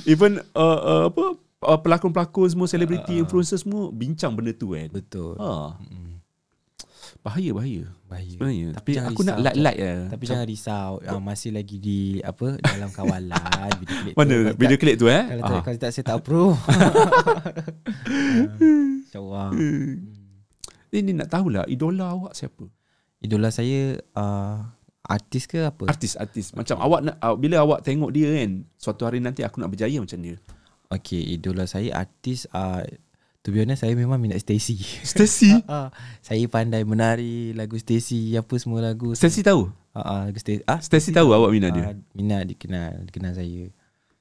[0.05, 1.23] even uh, uh, apa
[1.65, 3.23] uh, pelakon-pelakon semua selebriti Ah, ah.
[3.25, 4.85] influencer semua bincang benda tu kan.
[4.91, 6.14] Betul Ha, Mm-mm.
[7.25, 7.83] Bahaya bahaya.
[8.05, 8.67] Bahaya Sebenarnya.
[8.69, 9.45] Tapi Tapi, jangan aku nak risau.
[9.49, 9.99] like-like lah.
[10.13, 14.19] Tapi jangan risau uh, Masih lagi di Apa Dalam kawalan Video klip tu.
[14.21, 15.23] Mana Kalau video klip tu eh?
[15.25, 15.49] Kalau Ah.
[15.49, 16.53] tak, kalau tak saya tak approve
[19.09, 19.49] InsyaAllah
[20.93, 22.65] Ini nak tahulah idola awak siapa?
[23.19, 24.61] Idola saya uh,
[25.05, 26.53] Artis ke apa Artis-artis.
[26.53, 29.97] Macam awak nak uh, bila awak tengok dia kan, suatu hari nanti aku nak berjaya
[30.01, 30.37] macam dia.
[30.89, 32.85] Okay idola saya Artis uh,
[33.45, 35.53] To be honest Saya memang minat Stacy Stacy.
[35.69, 39.13] Ah, saya pandai menari lagu Stacy apa semua lagu.
[39.13, 39.69] Stacy tahu?
[39.93, 40.65] Ah, ah, lagu Stacy.
[40.65, 41.83] Ah, Stacy tahu awak minat dia?
[41.85, 43.69] ah, minat dikenal, dikenal saya.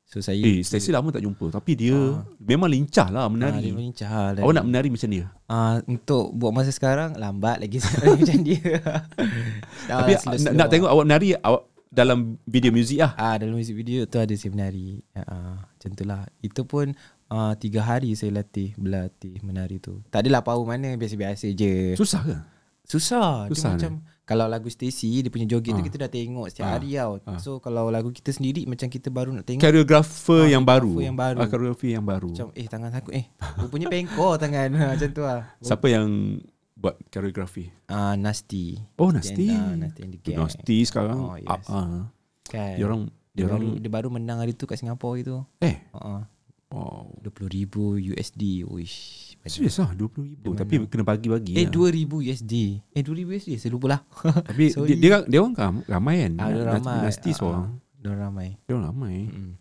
[0.04, 1.48] So saya Eh, Stacy lama tak jumpa.
[1.50, 2.20] Tapi dia Ah.
[2.36, 3.72] memang lincah lah Ah, dia menari.
[3.72, 5.24] melincah Awak nak menari macam dia?
[5.48, 7.80] Ah, untuk buat masa sekarang lambat lagi
[8.20, 8.60] macam dia.
[9.88, 10.70] Tapi nak, nak ah.
[10.70, 13.14] tengok awak menari awak dalam video muzik lah.
[13.14, 15.00] Ah dalam music video tu ada saya menari.
[15.14, 16.22] Ah, ah, macam tu lah.
[16.38, 16.92] Itu pun
[17.26, 20.00] ah, tiga hari saya latih berlatih menari tu.
[20.08, 21.94] Tak adalah power mana biasa-biasa je.
[21.94, 22.36] Susah ke?
[22.84, 23.48] Susah.
[23.48, 25.76] Susah, dia macam kalau lagu Stacy dia punya joget Ah.
[25.78, 26.72] tu kita dah tengok setiap Ah.
[26.74, 27.12] hari tau.
[27.24, 27.36] Ah.
[27.38, 30.92] So kalau lagu kita sendiri macam kita baru nak tengok Koreografer Ah, yang baru.
[30.98, 31.38] yang baru.
[31.38, 32.28] Ah, koreografi yang baru.
[32.28, 33.24] macam eh tangan aku eh
[33.56, 35.48] rupanya pengkor tangan macam tu lah.
[35.58, 36.40] Siapa yang
[36.74, 37.72] buat koreografi?
[37.86, 38.76] Ah nasty.
[38.96, 39.48] Oh, Nasty.
[39.48, 40.36] Ah, nasty and the gang.
[40.38, 41.48] Nasty sekarang Oh, yes.
[41.48, 42.12] up ah.
[42.44, 42.76] Kan.
[42.76, 45.40] Dia orang dia, dia baru orang dia baru menang hari tu kat Singapura gitu.
[45.58, 46.28] eh Ha
[46.70, 47.08] wow.
[47.20, 47.68] 20,000
[48.10, 48.64] USD.
[48.64, 48.96] Wish.
[49.44, 50.88] Serius lah 20,000 Dia tapi menang.
[50.88, 51.72] kena bagi-bagi Eh lah.
[51.92, 52.54] 2000 USD.
[52.90, 54.00] Eh 2000 USD saya lupa lah.
[54.48, 54.96] Tapi Sorry.
[54.96, 56.32] dia, dia, dia orang ram- ramai kan.
[56.38, 56.96] Ah, dia ramai.
[57.02, 57.66] Nasty Ah, seorang.
[57.94, 58.48] Dia orang ramai.
[58.58, 59.16] Dia orang ramai.
[59.26, 59.52] Mm.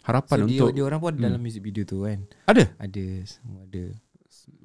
[0.00, 1.26] Harapan So dia, untuk dia orang pun ada Hmm.
[1.28, 2.18] dalam music video tu kan.
[2.46, 2.64] ada.
[2.78, 3.84] Ada semua ada.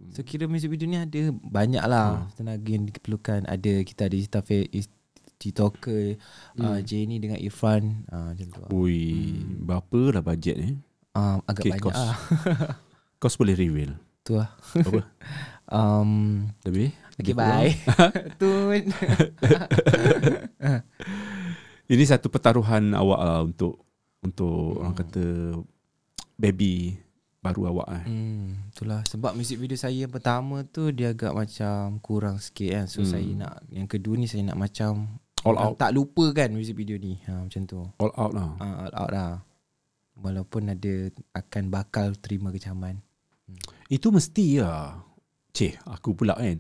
[0.10, 3.44] So kira music video ni ada banyak lah tenaga yang diperlukan.
[3.44, 4.72] Ada kita ada Ista Fe
[5.36, 6.16] TikToker
[6.58, 8.60] uh, Jenny dengan Irfan uh, macam tu.
[8.64, 8.70] lah.
[8.72, 10.80] Ui, berapa lah bajet ni?
[11.14, 11.96] Um, agak Okay, banyak cost.
[11.96, 12.16] lah.
[13.22, 13.94] Kos boleh reveal.
[14.22, 14.50] tu lah.
[14.76, 15.02] Apa?
[15.64, 16.92] Um, Lebih?
[16.92, 17.72] okay Lebih bye.
[18.40, 18.84] Tun.
[21.86, 23.80] Ini satu pertaruhan awak lah untuk
[24.20, 25.24] untuk orang kata
[26.36, 27.00] baby
[27.40, 28.04] baru awak eh.
[28.06, 32.86] Hmm, itulah sebab music video saya yang pertama tu dia agak macam kurang sikit kan.
[32.86, 33.10] So Hmm.
[33.10, 35.76] saya nak yang kedua ni saya nak macam All out.
[35.76, 37.20] Tak lupa kan music video ni.
[37.24, 37.84] Ha macam tu.
[37.98, 38.50] All out lah.
[38.56, 39.32] Ha, all out lah.
[40.24, 40.94] Walaupun ada
[41.34, 43.04] akan bakal terima kecaman.
[43.86, 45.04] Itu mesti lah.
[45.52, 46.58] Cih, aku pula kan.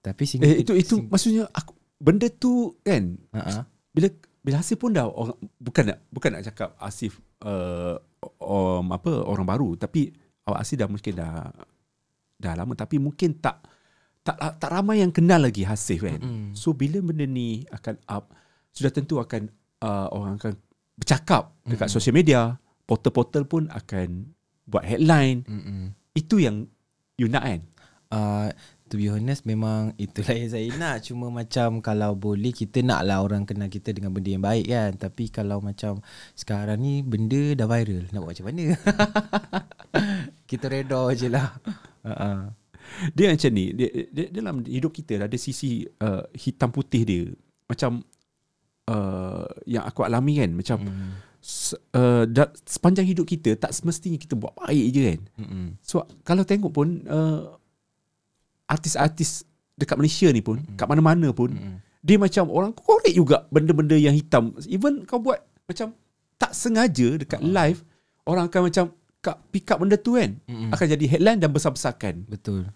[0.00, 3.64] Tapi single Eh, itu itu sing- maksudnya aku benda tu kan Ha-ha.
[3.90, 4.08] bila
[4.40, 7.96] bila Hasif pun dah orang bukan nak bukan nak cakap Asif uh,
[8.38, 10.12] um, apa orang baru tapi
[10.44, 11.50] awak Asif dah mungkin dah
[12.36, 13.64] dah lama tapi mungkin tak
[14.20, 16.18] tak tak ramai yang kenal lagi Hasif kan.
[16.18, 16.52] Mm-mm.
[16.52, 18.30] So bila benda ni akan up
[18.70, 20.52] sudah tentu akan uh, orang akan
[20.94, 22.54] bercakap dekat sosial media,
[22.86, 24.32] portal-portal pun akan
[24.66, 25.42] buat headline.
[25.46, 25.94] Mm-mm.
[26.14, 26.70] Itu yang
[27.18, 27.60] you nak kan?
[28.06, 28.48] Uh,
[28.86, 33.18] to be honest memang itulah yang saya nak Cuma macam kalau boleh kita nak lah
[33.18, 35.98] orang kenal kita dengan benda yang baik kan Tapi kalau macam
[36.38, 38.78] sekarang ni benda dah viral Nak buat macam mana
[40.50, 41.50] Kita reda je lah
[42.06, 42.54] uh-uh.
[43.12, 47.24] Dia macam ni, dia, dia, dalam hidup kita ada sisi uh, hitam putih dia.
[47.66, 48.06] Macam
[48.88, 51.12] uh, yang aku alami kan, macam Mm.
[51.94, 55.20] Uh, da, sepanjang hidup kita tak semestinya kita buat baik je kan.
[55.40, 55.66] Mm-mm.
[55.82, 57.54] So kalau tengok pun uh,
[58.66, 59.46] artis-artis
[59.78, 61.78] dekat Malaysia ni pun, kat mana-mana pun, Mm-mm.
[62.02, 64.56] dia macam orang korek juga benda-benda yang hitam.
[64.66, 65.38] Even kau buat
[65.68, 65.94] macam
[66.36, 67.84] tak sengaja dekat live,
[68.26, 68.84] orang akan macam
[69.22, 70.34] kak pick up benda tu kan.
[70.50, 70.70] Mm-mm.
[70.74, 72.26] Akan jadi headline dan besar-besarkan.
[72.26, 72.66] Betul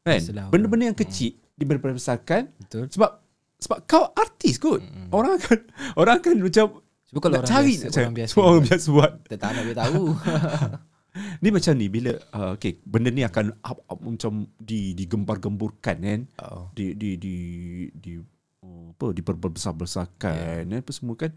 [0.00, 0.20] Kan?
[0.20, 0.48] Orang.
[0.48, 3.20] Benda-benda yang kecil dibesarkan Betul sebab
[3.60, 4.80] sebab kau artis kot.
[5.12, 5.58] Orang akan
[6.00, 6.66] orang akan macam
[7.10, 8.02] Sebab kalau nak orang cari biasa, nak cari.
[8.06, 9.12] orang biasa Semua orang biasa buat.
[9.26, 10.04] Kita tak nak dia tahu
[11.42, 16.20] Ni macam ni bila uh, okay, benda ni akan up, up, macam di digembar-gemburkan kan.
[16.46, 16.70] oh.
[16.70, 17.34] Di di di
[17.90, 18.14] di
[18.62, 20.78] apa diperbesar-besarkan yeah.
[20.78, 21.34] apa semua kan.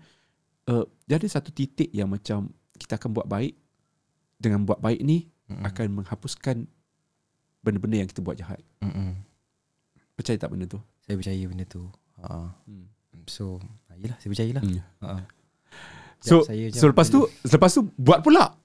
[0.69, 3.57] Uh, dia ada satu titik yang macam kita akan buat baik
[4.37, 5.65] dengan buat baik ni Mm-mm.
[5.65, 6.69] akan menghapuskan
[7.65, 8.61] benda-benda yang kita buat jahat.
[8.83, 9.25] Mm-mm.
[10.13, 10.77] Percaya tak benda tu?
[11.01, 11.89] Saya percaya benda tu
[12.21, 12.47] uh.
[12.69, 12.87] Hmm.
[13.25, 13.57] So
[13.89, 14.79] ah, Yelah saya percaya lah Hmm.
[15.01, 15.23] uh.
[16.23, 18.55] So, saya so lepas tu lepas tu buat pula.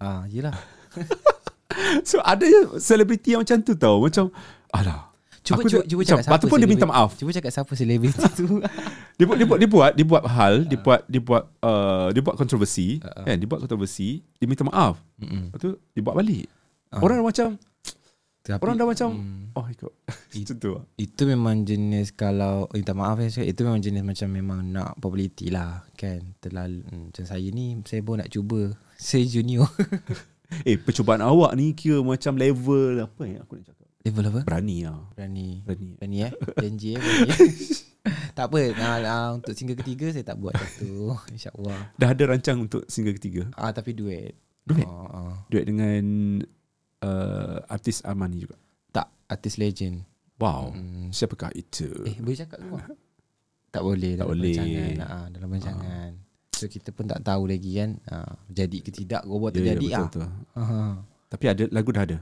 [0.00, 0.56] ah, Yelah
[2.08, 2.44] So ada
[2.80, 4.00] selebriti yang macam tu tau.
[4.00, 4.32] Macam
[4.72, 5.12] alah.
[5.42, 7.10] Cuba, Aku cuba, cuba macam, cakap lepas tu pun dia minta maaf.
[7.18, 8.62] Cuba cakap siapa selebriti tu
[9.18, 12.22] Dia buat dia buat dia buat dia buat hal, dia buat dia buat uh, dia
[12.22, 13.26] buat kontroversi, Uh-uh.
[13.26, 13.36] kan?
[13.36, 15.02] Dia buat kontroversi, dia minta maaf.
[15.18, 15.50] Mm-mm.
[15.50, 16.46] Lepas tu dia buat balik.
[16.94, 17.02] Ah.
[17.02, 17.58] Orang macam
[18.42, 19.92] Tapi, orang dah macam mm, oh ikut.
[20.34, 20.70] Macam tu.
[20.74, 20.84] lah.
[20.98, 24.98] Itu memang jenis Kalau oh, Minta maaf ya cakap, Itu memang jenis macam Memang nak
[24.98, 29.68] populariti lah Kan Terlalu hmm, Macam saya ni Saya pun nak cuba Saya junior
[30.68, 33.88] Eh percubaan awak ni kira macam level apa yang aku nak cakap.
[34.04, 34.40] Level apa?
[34.44, 35.00] Berani lah.
[35.16, 35.90] Berani Berani.
[35.96, 37.28] Berani eh Janji eh berani.
[38.36, 42.66] Tak apa nah, nah, Untuk single ketiga Saya tak buat satu InsyaAllah Dah ada rancang
[42.66, 43.48] untuk single ketiga.
[43.54, 44.34] ah, Tapi duet
[44.66, 44.84] Duet?
[44.84, 45.32] oh, oh.
[45.48, 46.02] Duet dengan
[47.02, 48.56] uh, artis Armani juga.
[48.94, 50.74] Tak Artis legend Wow.
[50.74, 51.14] Hmm.
[51.14, 51.86] Siapakah itu?
[52.02, 52.94] Eh boleh cakap ke?
[53.70, 54.54] Tak boleh Tak dalam boleh.
[54.58, 54.94] rancangan.
[54.98, 56.10] Ha, dalam rancangan.
[56.50, 57.90] So kita pun tak tahu lagi kan.
[58.10, 58.16] Ha,
[58.50, 60.06] jadi ke tidak Gua buat Ya, terjadi betul, ah.
[60.10, 60.26] betul.
[60.58, 60.64] Ha,
[61.30, 62.18] Tapi ada lagu dah ada.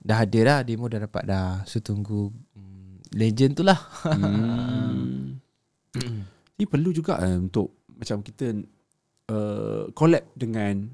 [0.00, 1.62] dah ada dah demo dah dapat dah.
[1.70, 3.78] So tunggu mm, legend tu lah.
[4.02, 5.38] Hmm.
[6.58, 8.52] Ini perlu juga eh, untuk macam kita
[9.30, 10.90] uh, collab dengan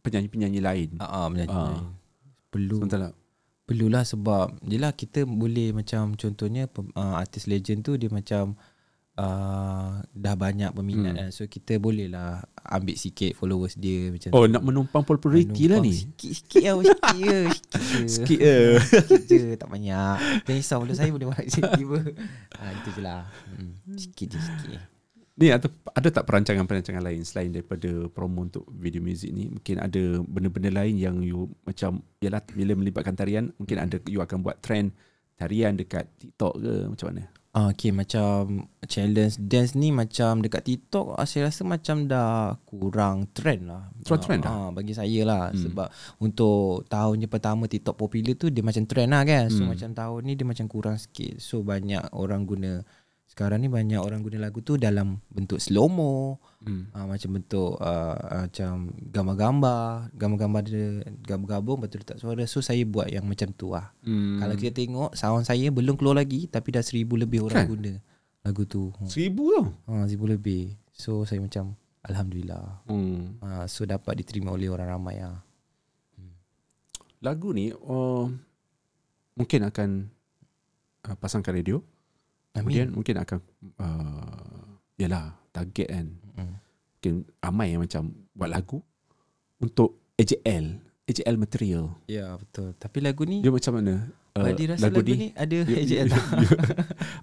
[0.00, 0.90] penyanyi-penyanyi lain.
[0.98, 1.52] Ha, ah, menyanyi.
[1.52, 1.84] Ah.
[2.54, 3.10] Perlu Sementara
[3.64, 8.52] perlulah sebab yelah kita boleh macam contohnya uh, artis legend tu dia macam
[9.16, 11.20] uh, dah banyak peminat Hmm.
[11.24, 11.28] kan.
[11.32, 14.52] So kita boleh lah ambil sikit followers dia macam Oh tu.
[14.52, 15.96] nak menumpang populariti lah ni.
[15.96, 17.38] Sikit-sikit lah Sikit je
[18.20, 18.56] Sikit je
[19.16, 21.98] Sikit Tak banyak Jangan risau Kalau saya boleh buat tiba
[22.56, 23.72] ha, Itu je lah hmm.
[23.96, 24.93] Sikit je sikit
[25.34, 29.50] Ni ada, ada tak perancangan-perancangan lain selain daripada promo untuk video music ni?
[29.50, 34.46] Mungkin ada benda-benda lain yang you macam yalah bila melibatkan tarian, mungkin ada you akan
[34.46, 34.94] buat trend
[35.34, 37.24] tarian dekat TikTok ke macam mana?
[37.54, 43.30] Ah, Okay macam Challenge dance ni Macam dekat TikTok ah, Saya rasa macam dah Kurang
[43.30, 45.62] trend lah Kurang trend Ah, Bagi saya lah Hmm.
[45.62, 45.86] Sebab
[46.18, 49.70] Untuk tahunnya pertama TikTok popular tu Dia macam trend lah kan So Hmm.
[49.70, 52.82] macam tahun ni Dia macam kurang sikit So banyak orang guna
[53.34, 56.88] Sekarang ni banyak orang guna lagu tu Dalam bentuk slow-mo Hmm.
[56.96, 62.40] uh, macam bentuk uh, uh, macam gambar-gambar, gambar-gambar dia gabung-gabung betul letak suara.
[62.48, 63.92] So saya buat yang macam tu lah.
[64.00, 64.40] Hmm.
[64.40, 67.68] Kalau kita tengok sound saya belum keluar lagi tapi dah seribu lebih orang Kan?
[67.68, 67.92] guna
[68.40, 68.96] lagu tu.
[69.04, 69.66] Seribu tau.
[69.92, 70.72] Ha, seribu lebih.
[70.88, 72.64] So saya macam alhamdulillah.
[72.88, 73.36] Hmm.
[73.44, 75.44] Ha, so dapat diterima oleh orang ramai ah.
[77.20, 78.24] Lagu ni uh,
[79.36, 79.88] mungkin akan
[81.08, 81.84] uh, pasangkan radio.
[82.54, 83.38] Kemudian mungkin akan
[83.82, 86.06] uh, yalah target kan.
[86.38, 86.54] Mm.
[86.94, 88.02] Mungkin ramai yang macam
[88.32, 88.78] buat lagu
[89.58, 91.84] untuk AJL, AJL material.
[92.06, 92.72] Ya betul.
[92.78, 94.06] Tapi lagu ni Dia macam mana?
[94.34, 96.24] Uh, Badi rasa lagu, ni ada You- AJL you- tak?
[96.42, 96.58] you-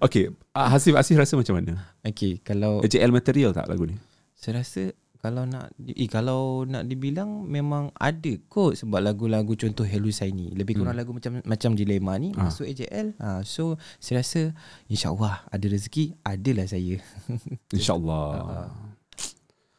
[0.08, 0.24] Okay
[0.56, 4.00] uh, Hasif Hasif rasa macam mana Okay kalau AJL material tak lagu ni
[4.32, 10.10] saya rasa kalau nak eh, kalau nak dibilang memang ada kot sebab lagu-lagu contoh Hello
[10.10, 12.50] Saini lebih kurang lagu macam macam dilema ni Ah.
[12.50, 14.50] masuk AJL ha, so saya rasa
[14.90, 16.98] insyaallah ada rezeki adalah saya
[17.78, 18.66] InsyaAllah.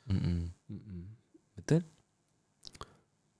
[0.07, 0.47] Mm-mm.
[1.59, 1.83] betul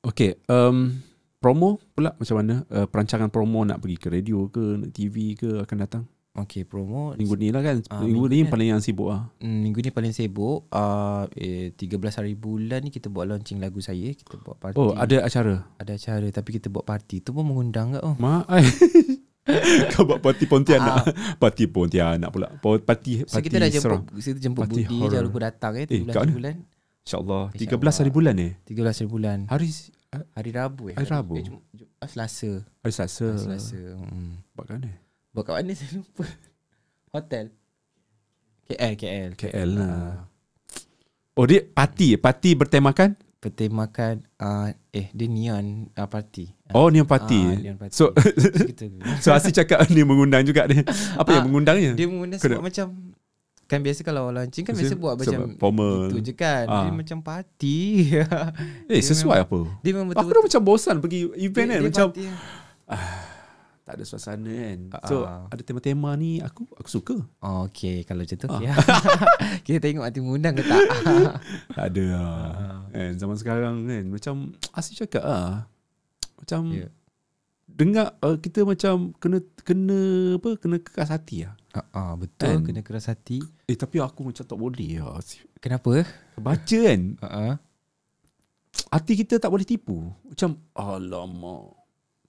[0.04, 1.00] Okay, um,
[1.40, 2.68] promo pula macam mana?
[2.68, 6.04] Uh, perancangan promo nak pergi ke radio ke, nak TV ke akan datang?
[6.34, 7.78] Okey promo Minggu ni lah kan?
[7.88, 9.30] Ah, minggu, minggu ni paling yang sibuk lah.
[9.38, 13.78] Mm, minggu ni paling sibuk uh, eh, 13 hari bulan ni kita buat launching lagu
[13.80, 15.62] saya kita buat party Oh, ada acara?
[15.78, 18.50] ada acara tapi kita buat party tu pun mengundang ke oh Mak.
[19.92, 21.04] Kau buat parti Pontianak.
[21.36, 22.48] Parti Pontianak pula.
[22.58, 25.12] Pa- Parti, so kita dah jemput kita jemput Party Budi horror.
[25.12, 26.56] jangan lupa datang eh Eh, 13 kat hari bulan
[27.04, 27.44] InsyaAllah.
[27.52, 27.94] 13 InsyaAllah.
[28.00, 28.50] hari bulan ni?
[28.64, 29.68] 13 hari bulan Hari
[30.32, 31.34] Hari Rabu eh Hari Rabu.
[31.36, 31.44] eh,
[32.00, 33.28] ah, Selasa hari Selasa.
[33.36, 34.32] Hari Selasa hmm.
[34.56, 34.92] Buat kat mana?
[35.34, 36.24] Buat kat mana saya lupa
[37.10, 37.46] Hotel
[38.64, 39.90] KL KL KL lah.
[39.90, 40.16] Ah,
[41.34, 42.14] Oh, dia parti.
[42.16, 43.18] Parti bertemakan?
[43.36, 47.42] Pertemakan uh, Eh dia neon uh, party Oh, ni yang parti.
[47.42, 47.92] Ah, neon party.
[47.92, 48.14] So,
[49.24, 50.86] So, Asi cakap ni mengundang juga dia.
[51.14, 51.92] Apa yang Ah, mengundangnya?
[51.92, 52.88] Dia mengundang Kena- sebab macam
[53.64, 55.98] Kan biasa kalau launching kan biasa Biasa- buat macam formal.
[56.08, 56.94] Itu je kan Dia Ah.
[56.94, 57.78] macam party
[58.86, 59.60] Eh, sesuai apa?
[59.82, 61.82] Dia memang Aku dah macam bosan pergi event kan.
[61.82, 62.24] Macam party.
[63.84, 64.80] Tak ada suasana kan.
[65.06, 65.44] So, Ah.
[65.48, 67.16] ada tema-tema ni aku aku suka.
[67.38, 68.56] Oh, okay Kalau macam tu Ah.
[68.56, 68.72] okay.
[69.68, 70.80] Kita tengok nanti mengundang ke tak
[71.76, 72.32] Tak ada lah.
[72.56, 72.80] Ah.
[72.90, 74.04] Kan, zaman sekarang kan.
[74.08, 74.36] Macam
[74.72, 75.68] Asi cakap lah.
[76.40, 76.88] Macam Ya.
[77.64, 80.00] dengar uh, kita macam kena kena
[80.38, 81.56] apa kena keras hati lah.
[81.74, 82.64] Ah, ah, Betul Kan?
[82.64, 85.20] Kena keras hati Eh tapi aku macam tak boleh lah.
[85.60, 86.08] Kenapa?
[86.40, 87.54] Baca kan Ah, ah.
[88.92, 90.08] hati kita tak boleh tipu.
[90.24, 91.83] Macam alamak.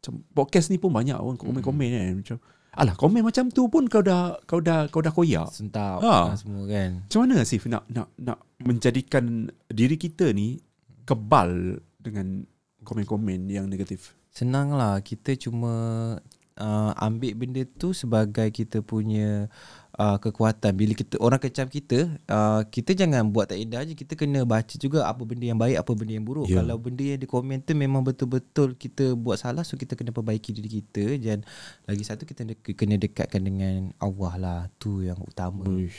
[0.05, 2.37] Macam podcast ni pun banyak orang komen-komen kan macam
[2.77, 5.49] alah komen macam tu pun kau dah kau dah kau dah koyak.
[5.49, 6.29] Sentap Ah.
[6.29, 6.37] ah.
[6.37, 10.61] Semua kan Macam mana Asif nak nak nak menjadikan diri kita ni
[11.09, 12.45] kebal dengan
[12.85, 14.13] komen-komen yang negatif?
[14.29, 15.73] Senang lah Kita cuma
[16.59, 19.49] uh, Ambil benda tu Sebagai kita punya
[19.95, 24.15] uh, Kekuatan Bila kita Orang kecam kita uh, Kita jangan buat tak indah je Kita
[24.15, 26.61] kena baca juga Apa benda yang baik Apa benda yang buruk Ya.
[26.61, 30.51] Kalau benda yang di komen tu Memang betul-betul Kita buat salah So kita kena perbaiki
[30.51, 31.43] diri kita Dan
[31.85, 35.97] lagi satu Kita de- kena dekatkan dengan Allah lah Tu yang utama Uish,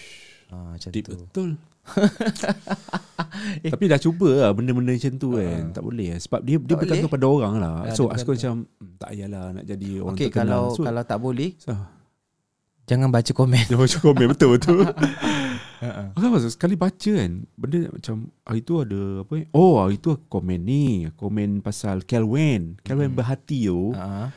[0.50, 1.50] uh, Macam deep tu betul.
[3.66, 5.70] Tapi dah cuba lah benda-benda macam tu kan.
[5.70, 6.20] Tak boleh lah.
[6.20, 7.14] Sebab dia dia bergantung boleh.
[7.14, 7.74] pada orang lah.
[7.86, 10.50] Ah, So aku macam hmm, tak payahlah nak jadi orang Okay terkenal.
[10.50, 11.72] kalau so, Kalau tak boleh so,
[12.86, 14.86] Jangan baca komen dia macam komen betul-betul.
[14.86, 16.08] uh-uh.
[16.34, 20.26] Masa sekali baca kan Benda macam Hari tu ada apa ni Oh hari tu aku
[20.30, 23.18] komen ni Komen pasal Kelwen Kelwen Hmm.
[23.18, 24.30] berhati tu Uh-uh.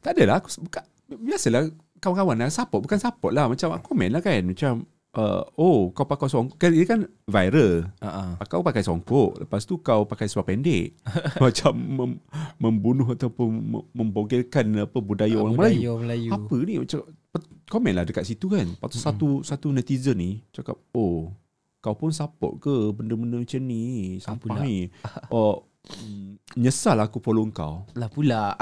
[0.00, 4.20] Tak adalah aku buka, Biasalah Kawan-kawan lah Support Bukan support lah Macam aku komen lah
[4.20, 8.38] kan Macam uh, Oh kau pakai songkok kan, Dia kan viral Uh-uh.
[8.46, 10.94] Kau pakai songkok Lepas tu kau pakai seluar pendek
[11.42, 12.10] Macam mem,
[12.56, 16.98] Membunuh ataupun mem- Membogelkan apa Budaya orang Melayu Budaya orang Melayu apa ni macam
[17.30, 18.66] pet- komen lah dekat situ kan.
[18.66, 21.30] Lepas tu satu satu netizen ni cakap, "Oh,
[21.78, 24.18] kau pun support ke benda-benda macam ni?
[24.18, 24.66] Sampah pula?
[24.66, 24.90] ni."
[25.30, 27.86] Oh, mm, nyesal aku follow kau.
[27.94, 28.58] Lah pula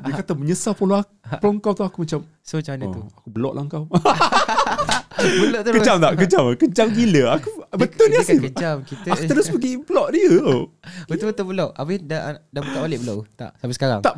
[0.00, 1.12] Dia kata menyesal follow aku,
[1.44, 3.84] follow kau tu aku macam, So macam mana tu oh, aku block lah kau.
[5.18, 6.12] Belok terus kejam tak?
[6.22, 6.42] Kejam.
[6.54, 7.22] Kejam gila.
[7.36, 8.38] Aku betul dia dia kan sih.
[8.48, 10.30] kejam kita Aku terus pergi block dia.
[10.40, 10.62] Oh.
[11.10, 14.14] betul-betul belok habis dah dah buka balik belum tak sampai sekarang Tak,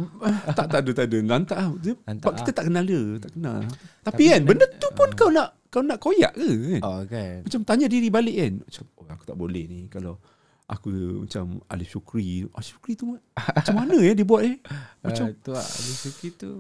[0.54, 1.18] tak tak ada tak ada.
[1.24, 1.68] Lantak ah.
[1.80, 2.56] Dia, sebab kita ah.
[2.56, 3.58] tak kenal dia, tak kenal.
[3.64, 6.80] Tapi, Tapi kan benda tu pun kau nak kau nak koyak ke kan?
[6.82, 10.18] oh kan Macam tanya diri balik kan Macam oh, aku tak boleh ni Kalau
[10.66, 10.90] aku
[11.22, 14.58] macam Alif Syukri Alif Syukri tu Macam mana ya dia buat eh
[15.06, 16.50] macam uh, tu lah Abis Suki tu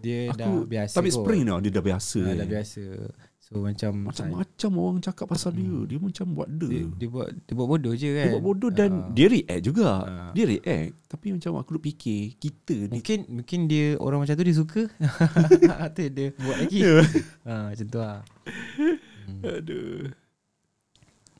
[0.00, 1.18] dia dah aku biasa Tapi kot.
[1.22, 2.36] spring tau Dia dah biasa Ah, eh.
[2.38, 2.82] dah biasa
[3.50, 5.74] so macam Macam-macam orang cakap pasal dia.
[5.90, 8.26] Dia macam buat dia dia, dia buat dia buat bodoh je kan?
[8.30, 9.10] Dia buat bodoh dan Ah.
[9.10, 9.88] Dia react juga.
[10.06, 10.30] Ah.
[10.30, 14.46] Dia react Tapi macam aku duk fikir Kita ni mungkin mungkin dia orang macam tu
[14.46, 14.82] dia suka.
[15.98, 16.80] Tu dia buat lagi.
[17.42, 18.22] Ha, macam tu lah.
[19.42, 20.14] Aduh.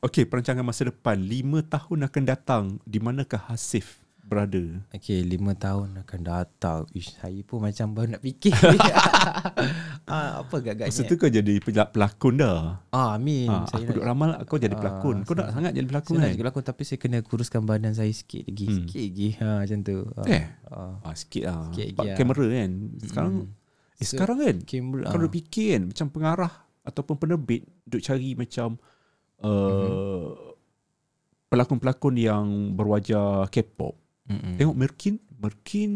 [0.03, 1.15] Okay perancangan masa depan.
[1.15, 2.63] 5 tahun akan datang.
[2.83, 6.81] Di manakah Hasif berada Okay, lima tahun akan datang.
[6.91, 8.53] Ish, saya pun macam baru nak fikir.
[10.07, 10.87] ah, apa gagaknya?
[10.87, 13.45] Masa tu kau jadi pel- pelakon dah Ah, amin.
[13.45, 15.17] Ha, saya aku duk nak, ramal kau jadi Ah, pelakon.
[15.21, 16.31] Kau nak saya- sangat jadi pelakon saya nak kan?
[16.31, 18.65] jadi pelakon tapi saya kena kuruskan badan saya sikit lagi.
[18.65, 18.75] Hmm.
[18.79, 19.29] Sikit lagi.
[19.35, 19.97] Ha, macam tu.
[20.15, 20.43] Ah, Eh?
[20.65, 20.93] ah.
[21.01, 21.61] Ah, sikit lah.
[21.67, 22.15] Sikit lagi lah.
[22.15, 22.71] kamera kan.
[23.01, 23.45] Sekarang Mm.
[23.45, 23.49] eh,
[24.01, 25.03] So, sekarang kan Kamera.
[25.05, 25.21] kau ah.
[25.21, 28.81] duk fikir kan macam pengarah ataupun penerbit duk cari macam
[29.39, 30.49] uh, Mhm.
[31.47, 34.00] pelakon-pelakon yang berwajah K-pop.
[34.31, 34.55] Mm-mm.
[34.55, 35.91] Tengok Merkin, Merkin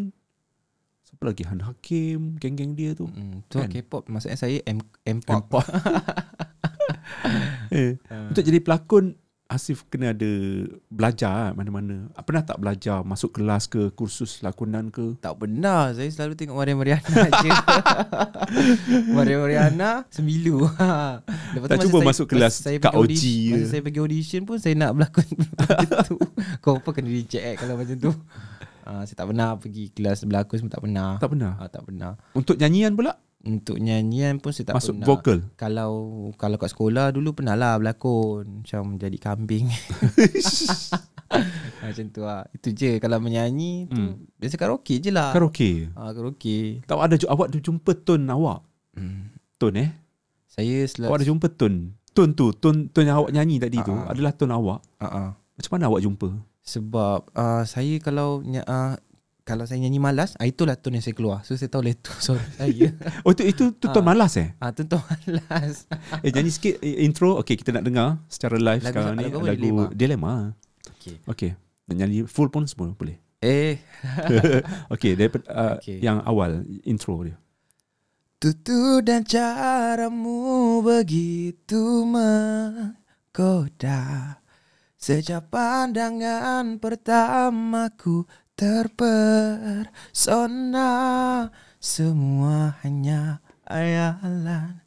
[1.01, 3.07] siapa lagi Han Hakim, geng-geng dia tu.
[3.07, 3.69] Mm, tu Kan?
[3.69, 5.47] K-pop maksudnya saya M M-pop.
[5.47, 5.63] M-pop.
[7.71, 8.29] eh, Ah.
[8.29, 9.15] untuk jadi pelakon
[9.45, 10.31] Asif kena ada
[10.89, 12.09] belajar ah, mana-mana.
[12.17, 15.21] Ah, Pernah tak belajar masuk kelas ke kursus lakonan ke?
[15.21, 17.49] Tak pernah Saya selalu tengok Maria Mariana je
[19.13, 20.65] Maria Mariana Sembilu
[21.53, 23.21] Lepas Tak cuba masuk kelas masa kat OG?
[23.53, 25.25] Masa saya pergi audition pun Saya nak berlakon
[26.09, 26.17] tu
[26.65, 28.11] Kau apa kena reject eh, Kalau macam tu
[28.81, 31.51] Ah, Saya tak pernah pergi kelas berlakon semua Tak pernah Tak pernah.
[31.57, 33.13] Ah, Tak pernah Untuk nyanyian pula?
[33.45, 35.37] Untuk nyanyian pun saya tak masuk pernah vokal?
[35.53, 35.89] Kalau
[36.33, 39.69] Kalau kat sekolah dulu Pernah lah berlakon Macam jadi kambing
[41.81, 44.13] Macam tu lah Itu je Kalau menyanyi tu Hmm.
[44.35, 45.87] Biasa karaoke je lah Karaoke.
[45.93, 48.59] Ah, karaoke Tak ada awak ada jumpa tone awak.
[48.93, 49.29] Hmm.
[49.55, 49.89] Tone eh?
[50.49, 51.77] Saya selalu Awak ada jumpa tone.
[52.15, 54.09] Tone tu, tone tone yang awak nyanyi tadi tu Ah, ah.
[54.09, 54.79] adalah tone awak.
[54.99, 55.29] uh-uh.
[55.35, 56.29] Macam mana awak jumpa?
[56.65, 58.93] Sebab uh, Saya kalau uh,
[59.45, 62.41] Kalau saya nyanyi malas uh, Itulah tone yang saya keluar So saya tahu lah suara
[62.57, 62.89] saya
[63.21, 64.05] Oh itu itu tu tone Ah.
[64.09, 64.57] malas eh?
[64.57, 65.85] Ah, tu tone malas
[66.19, 67.37] Eh nyanyi sikit eh, intro.
[67.37, 69.85] Okey kita nak dengar secara live Lagu- sekarang ni lagu lagu Dilema?
[69.93, 70.33] Dilema.
[70.89, 71.15] okay.
[71.23, 71.51] Okey.
[71.85, 73.21] Nak nyanyi full pun semua boleh.
[73.37, 73.77] Eh
[74.93, 76.01] Okey daripada uh, Okey.
[76.01, 77.37] yang awal intro dia.
[78.35, 82.01] Tutur dan caramu begitu
[83.35, 84.01] menggoda
[84.95, 88.25] Sejak pandangan pertamaku
[90.15, 90.87] terpesona
[91.77, 94.81] Semua hanya ayalan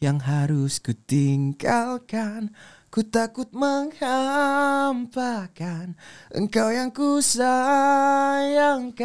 [0.00, 2.50] yang harus ku tinggalkan
[2.90, 5.94] Ku takut menghampakan
[6.32, 8.98] engkau yang ku sayangkan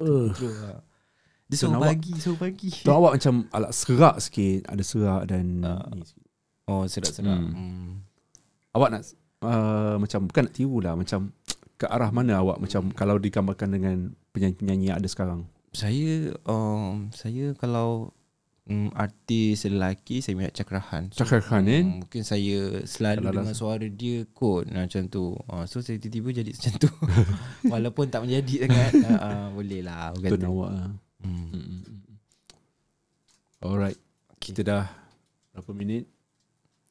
[0.00, 0.32] Uh.
[1.44, 5.28] Dia So, suruh awak- pagi, suruh pagi Tu awak macam alat serak sikit, ada serak
[5.28, 5.84] dan Ah.
[5.92, 6.24] ni sikit.
[6.64, 7.52] Oh sedap-sedap Hmm.
[7.52, 8.00] hmm.
[8.72, 9.02] Awak nak
[9.42, 11.34] uh, macam bukan nak tiru lah macam
[11.80, 13.96] ke arah mana awak macam kalau digambarkan dengan
[14.36, 15.48] penyanyi-penyanyi yang ada sekarang.
[15.70, 18.10] Saya um, Saya kalau
[18.66, 21.86] um, Artis lelaki Saya minat Cakrahan Cakrahan, eh?
[21.86, 26.42] um, Mungkin saya Selalu Kalau dengan suara dia Kot macam tu uh, So saya tiba-tiba
[26.42, 26.90] jadi macam tu
[27.72, 30.42] Walaupun tak menjadi sangat uh, uh, Boleh lah kata.
[30.42, 30.90] awak lah.
[31.22, 31.46] hmm.
[31.54, 31.80] Mm-mm.
[33.62, 33.98] Alright.
[34.42, 34.90] Kita dah
[35.54, 36.10] berapa minit?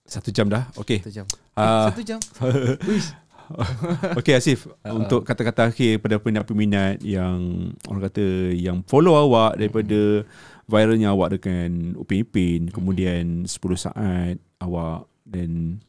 [0.07, 0.71] Satu jam dah.
[0.79, 1.03] Okay.
[1.03, 1.25] Satu jam
[1.59, 2.19] eh, Satu jam
[4.19, 10.23] okay Asif Ah, Untuk kata-kata akhir Pada peminat-peminat Yang Orang kata Yang follow awak Daripada
[10.69, 15.81] Viralnya awak dengan Upin Ipin Kemudian 10 saat Awak Dan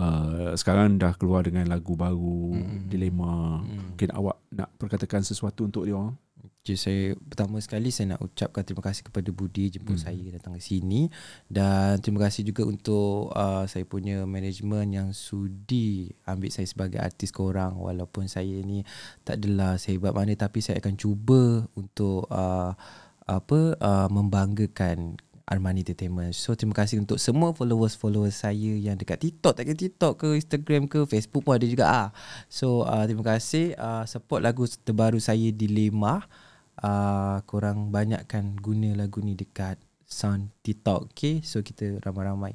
[0.00, 2.56] uh, Sekarang dah keluar dengan lagu baru
[2.88, 3.60] Dilema.
[3.62, 6.16] Mungkin awak Nak perkatakan sesuatu Untuk dia orang
[6.68, 10.04] Okay, saya pertama sekali saya nak ucapkan terima kasih kepada Budi jemput Hmm.
[10.04, 11.08] saya datang ke sini
[11.48, 17.32] dan terima kasih juga untuk uh, saya punya management yang sudi ambil saya sebagai artis
[17.32, 18.84] korang walaupun saya ni
[19.24, 22.76] tak adalah sehebat mana tapi saya akan cuba untuk uh,
[23.24, 25.16] apa uh, membanggakan
[25.48, 26.36] Armani Entertainment.
[26.36, 30.84] So terima kasih untuk semua followers-followers saya yang dekat TikTok, tak kira TikTok ke Instagram
[30.84, 32.08] ke Facebook pun ada juga ah.
[32.52, 36.28] So uh, terima kasih uh, support lagu terbaru saya Dilema.
[36.78, 41.10] Uh, korang banyakkan guna lagu ni dekat sound TikTok.
[41.10, 42.54] Okay, so kita ramai-ramai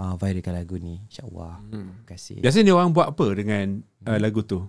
[0.00, 1.60] uh, viralkan lagu ni insya-Allah.
[1.68, 2.40] Terima kasih.
[2.40, 3.66] Biasanya dia orang buat apa Dengan
[4.08, 4.64] uh, lagu tu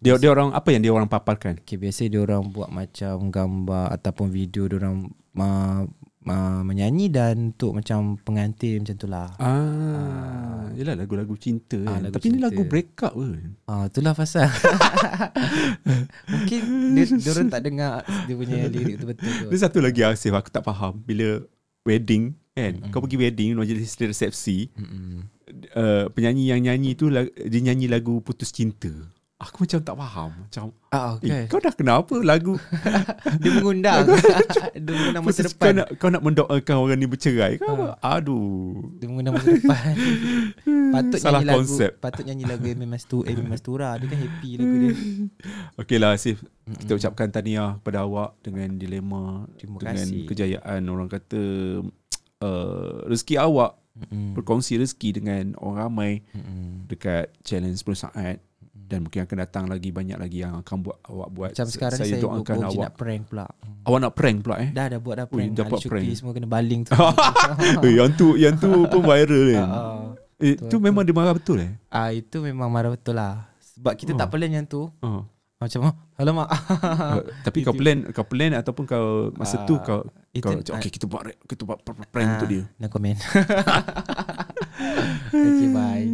[0.00, 3.92] dia, dia orang Apa yang dia orang paparkan Okay, biasa dia orang buat macam gambar
[4.00, 5.84] ataupun video dia orang uh,
[6.24, 9.28] uh, menyanyi dan untuk macam pengantin macam tu lah.
[9.36, 12.08] Ah, Yelah lagu-lagu cinta Ah, kan.
[12.08, 12.44] lagu Tapi ni cinta.
[12.46, 13.28] lagu break up ke
[13.66, 14.48] Ah, itulah pasal.
[16.32, 16.60] Mungkin
[16.94, 17.92] dia dia orang tak dengar
[18.26, 19.46] dia punya lirik tu betul tu.
[19.50, 21.42] Ada satu lagi Asif aku tak faham bila
[21.82, 22.90] wedding kan mm-hmm.
[22.92, 25.22] kau pergi wedding majlis resepsi Mm-mm.
[25.72, 28.90] uh, penyanyi yang nyanyi tu dia nyanyi lagu putus cinta.
[29.40, 31.42] Aku macam tak faham macam Ah, eh, okay.
[31.46, 32.60] kau dah kenapa lagu
[33.40, 34.04] Dia mengundang.
[34.76, 35.72] dia mengundang masa putus, kau depan.
[35.72, 37.96] nak kau nak mendoakan orang ni bercerai kau apa?
[38.02, 38.84] Aduh.
[38.98, 39.92] Dia mengundang masa depan.
[40.92, 41.90] Patut Salah nyanyi lagu, konsep.
[41.96, 43.88] patut nyanyi lagu Amy Mastura, Amy Mastura.
[43.96, 44.92] Dia kan happy lagu dia.
[45.78, 46.36] Okey lah Asif
[46.66, 50.26] Kita ucapkan tahniah pada awak Dengan dilema Terima Dengan kasih.
[50.26, 51.40] kejayaan Orang kata
[52.44, 54.34] uh, Rezeki awak Mm-mm.
[54.34, 56.86] Berkongsi rezeki dengan orang ramai Mm-mm.
[56.86, 58.36] Dekat challenge 10 saat
[58.90, 62.10] Dan mungkin akan datang lagi Banyak lagi yang akan buat awak buat Macam sekarang saya,
[62.10, 63.46] saya doakan awak nak prank pula.
[63.80, 65.50] Awak nak prank pula eh Dah dah buat dah Ui, prank.
[65.54, 66.18] Ali buat Syukri prank.
[66.18, 66.92] semua kena baling tu.
[67.86, 70.02] eh, Yang tu Yang tu pun viral kan Ah,
[70.36, 73.46] Eh, tu memang dia marah betul eh ah, itu memang marah betul lah.
[73.60, 74.18] Sebab kita Oh.
[74.18, 74.88] tak plan yang tu.
[74.98, 75.22] oh.
[75.56, 76.48] Macam oh, alamak.
[76.48, 80.00] Uh, tapi kau plan kau plan ataupun kau masa tu Ah, kau
[80.32, 82.64] itu- kau macam, okay kita buat kita buat pr- pr- prank untuk dia.
[82.74, 83.20] No comment.
[85.28, 86.08] okay, bye.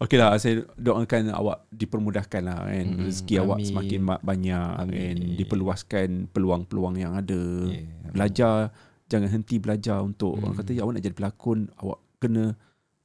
[0.00, 3.68] Okey lah saya doakan awak dipermudahkan lah kan Mm, rezeki awak amin.
[3.68, 4.96] semakin ma- banyak Amin.
[4.96, 7.36] kan diperluaskan peluang-peluang yang ada.
[7.68, 7.84] Yeah.
[8.08, 8.72] Belajar
[9.06, 10.42] jangan henti belajar untuk Mm.
[10.42, 12.44] orang kata ya awak nak jadi pelakon awak kena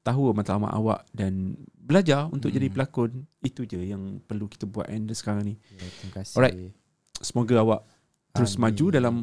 [0.01, 2.55] tahu matlamat awak dan belajar untuk Hmm.
[2.55, 3.11] jadi pelakon.
[3.41, 5.55] Itu je yang perlu kita buat and sekarang ni.
[5.71, 6.35] Ya, terima kasih.
[6.35, 6.55] Alright.
[7.17, 7.81] Semoga awak
[8.31, 8.61] terus Amin.
[8.65, 9.15] maju dalam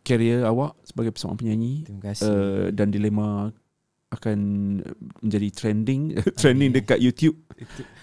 [0.00, 2.24] karier awak sebagai seorang penyanyi Terima kasih.
[2.24, 3.54] uh, dan dilema
[4.14, 4.38] akan
[5.20, 6.02] menjadi trending
[6.40, 7.36] trending dekat YouTube.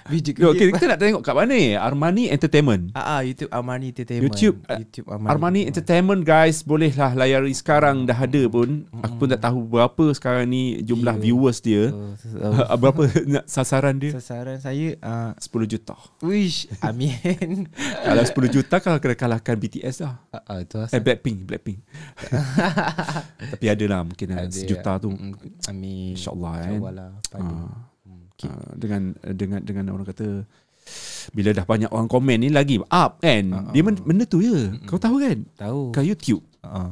[0.07, 1.75] Video Yo, okay, kita nak tengok kat mana ni?
[1.75, 2.89] Armani Entertainment.
[2.95, 4.25] Ah, ah, YouTube Armani Entertainment.
[4.25, 8.87] YouTube, uh, YouTube Armani Entertainment guys bolehlah layari sekarang dah ada pun.
[8.97, 11.21] Aku pun tak tahu berapa sekarang ni jumlah Ya.
[11.21, 11.91] viewers dia.
[11.91, 12.33] Oh, so-
[12.81, 13.03] berapa
[13.37, 14.15] nak sasaran dia?
[14.17, 15.93] Sasaran saya uh, 10 juta.
[16.23, 17.67] Wish Amin
[18.01, 20.15] Kalau 10 juta kalau kena kalahkan BTS lah.
[20.31, 21.83] uh, uh, tu Eh Blackpink, Blackpink.
[23.51, 24.55] Tapi ada lah mungkin ada Ada.
[24.55, 25.11] sejuta tu.
[25.11, 25.35] Mm,
[25.67, 26.71] Amin InsyaAllah, kan?
[26.77, 27.73] InsyaAllah lah Pada Ah.
[28.01, 28.49] Hmm, okay.
[28.49, 29.01] Uh, dengan
[29.37, 30.27] dengan dengan orang kata
[31.31, 33.43] bila dah banyak orang komen ni lagi up kan.
[33.53, 33.85] Ah, Dia ah.
[33.85, 34.73] men- benda tu je.
[34.89, 35.37] Kau tahu kan?
[35.55, 36.91] Tahu Kat YouTube uh,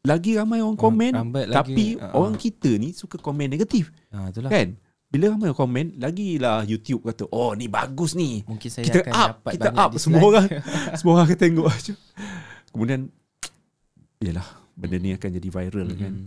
[0.00, 2.12] lagi ramai orang komen lagi, tapi ah, ah.
[2.16, 4.74] orang kita ni suka komen negatif uh, Itulah kan?
[5.10, 8.46] Bila ramai orang komen lagilah YouTube kata oh ni bagus ni.
[8.46, 10.02] Mungkin saya Kita akan up, dapat kita up dislike.
[10.06, 10.46] semua orang
[10.98, 11.94] semua orang akan tengok aja.
[12.70, 13.00] Kemudian
[14.22, 14.46] yalah
[14.78, 16.12] benda ni akan jadi viral kan.
[16.14, 16.26] Mm,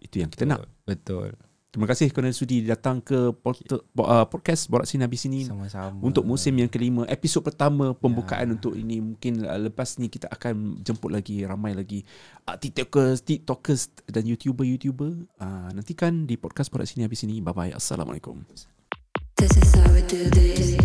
[0.00, 0.64] Itu yang kita nak.
[0.88, 1.36] Betul
[1.74, 5.98] Terima kasih kerana sudi datang ke portal, uh, podcast Borak Sini Habis Sini Sama-sama.
[5.98, 8.54] untuk musim yang kelima episod pertama pembukaan Ya.
[8.54, 9.02] untuk ini.
[9.02, 12.06] Mungkin uh, lepas ni kita akan jemput lagi ramai lagi
[12.46, 17.42] uh, tiktokers tiktokers dan youtuber-youtuber uh, nantikan di podcast Borak Sini Habis Sini.
[17.42, 18.46] Bye bye assalamualaikum.
[19.34, 20.78] This is how we do this.